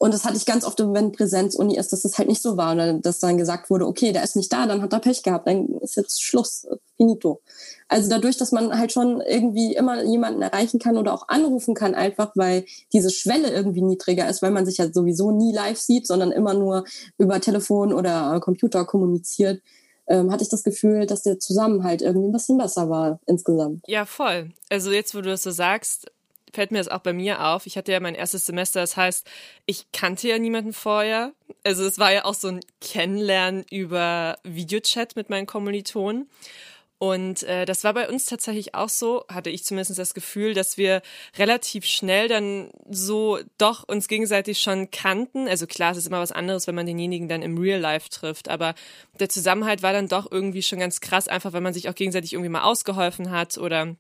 Und 0.03 0.13
das 0.13 0.25
hatte 0.25 0.37
ich 0.37 0.47
ganz 0.47 0.65
oft, 0.65 0.81
wenn 0.81 1.13
Präsenz-Uni 1.13 1.77
ist, 1.77 1.93
dass 1.93 2.03
das 2.03 2.19
halt 2.19 2.27
nicht 2.27 2.43
so 2.43 2.57
war. 2.57 2.73
Und 2.73 3.07
dass 3.07 3.21
dann 3.21 3.39
gesagt 3.39 3.71
wurde, 3.71 3.87
okay, 3.87 4.13
der 4.13 4.25
ist 4.25 4.35
nicht 4.35 4.53
da, 4.53 4.67
dann 4.67 4.83
hat 4.83 4.93
er 4.93 4.99
Pech 4.99 5.23
gehabt, 5.23 5.47
dann 5.47 5.69
ist 5.81 5.95
jetzt 5.95 6.25
Schluss, 6.25 6.67
finito. 6.97 7.41
Also 7.87 8.11
dadurch, 8.11 8.37
dass 8.37 8.51
man 8.51 8.77
halt 8.77 8.91
schon 8.91 9.21
irgendwie 9.21 9.77
immer 9.77 10.03
jemanden 10.03 10.43
erreichen 10.43 10.81
kann 10.81 10.99
oder 10.99 11.15
auch 11.15 11.29
anrufen 11.29 11.75
kann, 11.75 11.95
einfach 11.95 12.33
weil 12.35 12.65
diese 12.93 13.11
Schwelle 13.11 13.53
irgendwie 13.53 13.81
niedriger 13.81 14.29
ist, 14.29 14.43
weil 14.43 14.51
man 14.51 14.67
sich 14.67 14.79
ja 14.79 14.93
sowieso 14.93 15.31
nie 15.31 15.53
live 15.55 15.79
sieht, 15.79 16.09
sondern 16.09 16.33
immer 16.33 16.55
nur 16.55 16.83
über 17.17 17.41
Telefon 17.41 17.93
oder 17.93 18.41
Computer 18.41 18.85
kommuniziert, 18.85 19.63
ähm, 20.09 20.33
hatte 20.33 20.43
ich 20.43 20.51
das 20.51 20.65
Gefühl, 20.65 21.07
dass 21.07 21.23
der 21.23 21.39
Zusammenhalt 21.39 22.03
irgendwie 22.03 22.27
ein 22.27 22.33
bisschen 22.33 22.59
besser 22.59 22.91
war 22.91 23.21
insgesamt. 23.27 23.85
Ja, 23.87 24.05
voll. 24.05 24.51
Also 24.69 24.91
jetzt, 24.91 25.15
wo 25.15 25.21
du 25.21 25.31
das 25.31 25.45
so 25.45 25.53
sagst, 25.53 26.11
fällt 26.53 26.71
mir 26.71 26.79
das 26.79 26.89
auch 26.89 27.01
bei 27.01 27.13
mir 27.13 27.45
auf. 27.45 27.67
Ich 27.67 27.77
hatte 27.77 27.93
ja 27.93 28.01
mein 28.01 28.15
erstes 28.15 28.47
Semester, 28.47 28.81
das 28.81 28.97
heißt, 28.97 29.29
ich 29.67 29.91
kannte 29.93 30.29
ja 30.29 30.39
niemanden 30.39 30.73
vorher. 30.73 31.33
Also 31.65 31.85
es 31.85 31.99
war 31.99 32.13
ja 32.13 32.25
auch 32.25 32.35
so 32.35 32.49
ein 32.49 32.61
Kennenlernen 32.81 33.65
über 33.71 34.39
Videochat 34.45 35.17
mit 35.17 35.31
meinen 35.31 35.47
Kommilitonen. 35.47 36.29
Und 37.03 37.43
äh, 37.43 37.65
das 37.65 37.83
war 37.83 37.95
bei 37.95 38.09
uns 38.09 38.27
tatsächlich 38.27 38.77
auch 38.77 38.89
so, 38.89 39.25
hatte 39.29 39.51
ich 39.51 39.65
zumindest 39.65 39.99
das 39.99 40.15
Gefühl, 40.15 40.55
dass 40.55 40.79
wir 40.79 41.03
relativ 41.37 41.85
schnell 41.85 42.29
dann 42.29 42.71
so 42.89 43.41
doch 43.59 43.83
uns 43.83 44.07
gegenseitig 44.07 44.61
schon 44.61 44.93
kannten. 44.93 45.49
Also 45.49 45.67
klar, 45.67 45.91
es 45.91 45.99
ist 45.99 46.07
immer 46.07 46.21
was 46.21 46.31
anderes, 46.31 46.69
wenn 46.69 46.77
man 46.77 46.87
denjenigen 46.87 47.29
dann 47.29 47.43
im 47.43 47.59
Real 47.59 47.81
Life 47.81 48.09
trifft, 48.09 48.49
aber 48.49 48.77
der 49.19 49.29
Zusammenhalt 49.29 49.83
war 49.83 49.93
dann 49.93 50.07
doch 50.07 50.31
irgendwie 50.31 50.63
schon 50.63 50.79
ganz 50.79 51.01
krass, 51.01 51.27
einfach 51.27 51.53
weil 51.53 51.61
man 51.61 51.75
sich 51.75 51.89
auch 51.89 51.97
gegenseitig 51.97 52.35
irgendwie 52.35 52.51
mal 52.51 52.63
ausgeholfen 52.63 53.33
hat 53.33 53.59
oder 53.59 53.97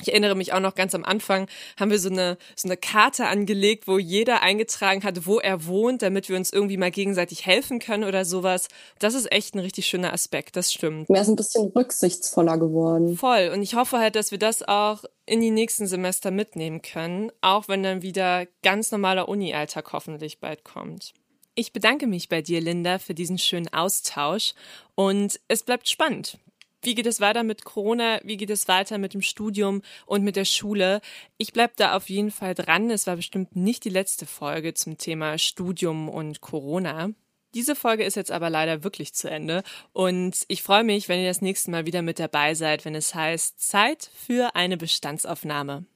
ich 0.00 0.08
erinnere 0.08 0.34
mich 0.34 0.52
auch 0.52 0.60
noch 0.60 0.74
ganz 0.74 0.94
am 0.94 1.04
Anfang, 1.04 1.46
haben 1.78 1.90
wir 1.90 2.00
so 2.00 2.08
eine, 2.08 2.36
so 2.56 2.66
eine 2.66 2.76
Karte 2.76 3.26
angelegt, 3.26 3.86
wo 3.86 3.98
jeder 3.98 4.42
eingetragen 4.42 5.04
hat, 5.04 5.26
wo 5.26 5.38
er 5.38 5.66
wohnt, 5.66 6.02
damit 6.02 6.28
wir 6.28 6.36
uns 6.36 6.52
irgendwie 6.52 6.76
mal 6.76 6.90
gegenseitig 6.90 7.46
helfen 7.46 7.78
können 7.78 8.02
oder 8.02 8.24
sowas. 8.24 8.68
Das 8.98 9.14
ist 9.14 9.30
echt 9.30 9.54
ein 9.54 9.60
richtig 9.60 9.86
schöner 9.86 10.12
Aspekt, 10.12 10.56
das 10.56 10.72
stimmt. 10.72 11.08
Mehr 11.08 11.22
ist 11.22 11.28
ein 11.28 11.36
bisschen 11.36 11.68
rücksichtsvoller 11.68 12.58
geworden. 12.58 13.16
Voll. 13.16 13.50
Und 13.54 13.62
ich 13.62 13.76
hoffe 13.76 13.98
halt, 13.98 14.16
dass 14.16 14.32
wir 14.32 14.38
das 14.38 14.66
auch 14.66 15.04
in 15.26 15.40
die 15.40 15.52
nächsten 15.52 15.86
Semester 15.86 16.32
mitnehmen 16.32 16.82
können, 16.82 17.30
auch 17.40 17.68
wenn 17.68 17.82
dann 17.84 18.02
wieder 18.02 18.46
ganz 18.62 18.90
normaler 18.90 19.28
Uni-Alltag 19.28 19.92
hoffentlich 19.92 20.40
bald 20.40 20.64
kommt. 20.64 21.14
Ich 21.54 21.72
bedanke 21.72 22.08
mich 22.08 22.28
bei 22.28 22.42
dir, 22.42 22.60
Linda, 22.60 22.98
für 22.98 23.14
diesen 23.14 23.38
schönen 23.38 23.72
Austausch 23.72 24.54
und 24.96 25.38
es 25.46 25.62
bleibt 25.62 25.88
spannend. 25.88 26.38
Wie 26.84 26.94
geht 26.94 27.06
es 27.06 27.18
weiter 27.18 27.44
mit 27.44 27.64
Corona? 27.64 28.20
Wie 28.24 28.36
geht 28.36 28.50
es 28.50 28.68
weiter 28.68 28.98
mit 28.98 29.14
dem 29.14 29.22
Studium 29.22 29.80
und 30.04 30.22
mit 30.22 30.36
der 30.36 30.44
Schule? 30.44 31.00
Ich 31.38 31.54
bleibe 31.54 31.72
da 31.76 31.96
auf 31.96 32.10
jeden 32.10 32.30
Fall 32.30 32.54
dran. 32.54 32.90
Es 32.90 33.06
war 33.06 33.16
bestimmt 33.16 33.56
nicht 33.56 33.86
die 33.86 33.90
letzte 33.90 34.26
Folge 34.26 34.74
zum 34.74 34.98
Thema 34.98 35.38
Studium 35.38 36.10
und 36.10 36.42
Corona. 36.42 37.08
Diese 37.54 37.74
Folge 37.74 38.04
ist 38.04 38.16
jetzt 38.16 38.32
aber 38.32 38.50
leider 38.50 38.84
wirklich 38.84 39.14
zu 39.14 39.30
Ende 39.30 39.62
und 39.92 40.40
ich 40.48 40.62
freue 40.62 40.84
mich, 40.84 41.08
wenn 41.08 41.20
ihr 41.20 41.28
das 41.28 41.40
nächste 41.40 41.70
Mal 41.70 41.86
wieder 41.86 42.02
mit 42.02 42.18
dabei 42.18 42.54
seid, 42.54 42.84
wenn 42.84 42.96
es 42.96 43.14
heißt 43.14 43.60
Zeit 43.60 44.10
für 44.12 44.54
eine 44.54 44.76
Bestandsaufnahme. 44.76 45.86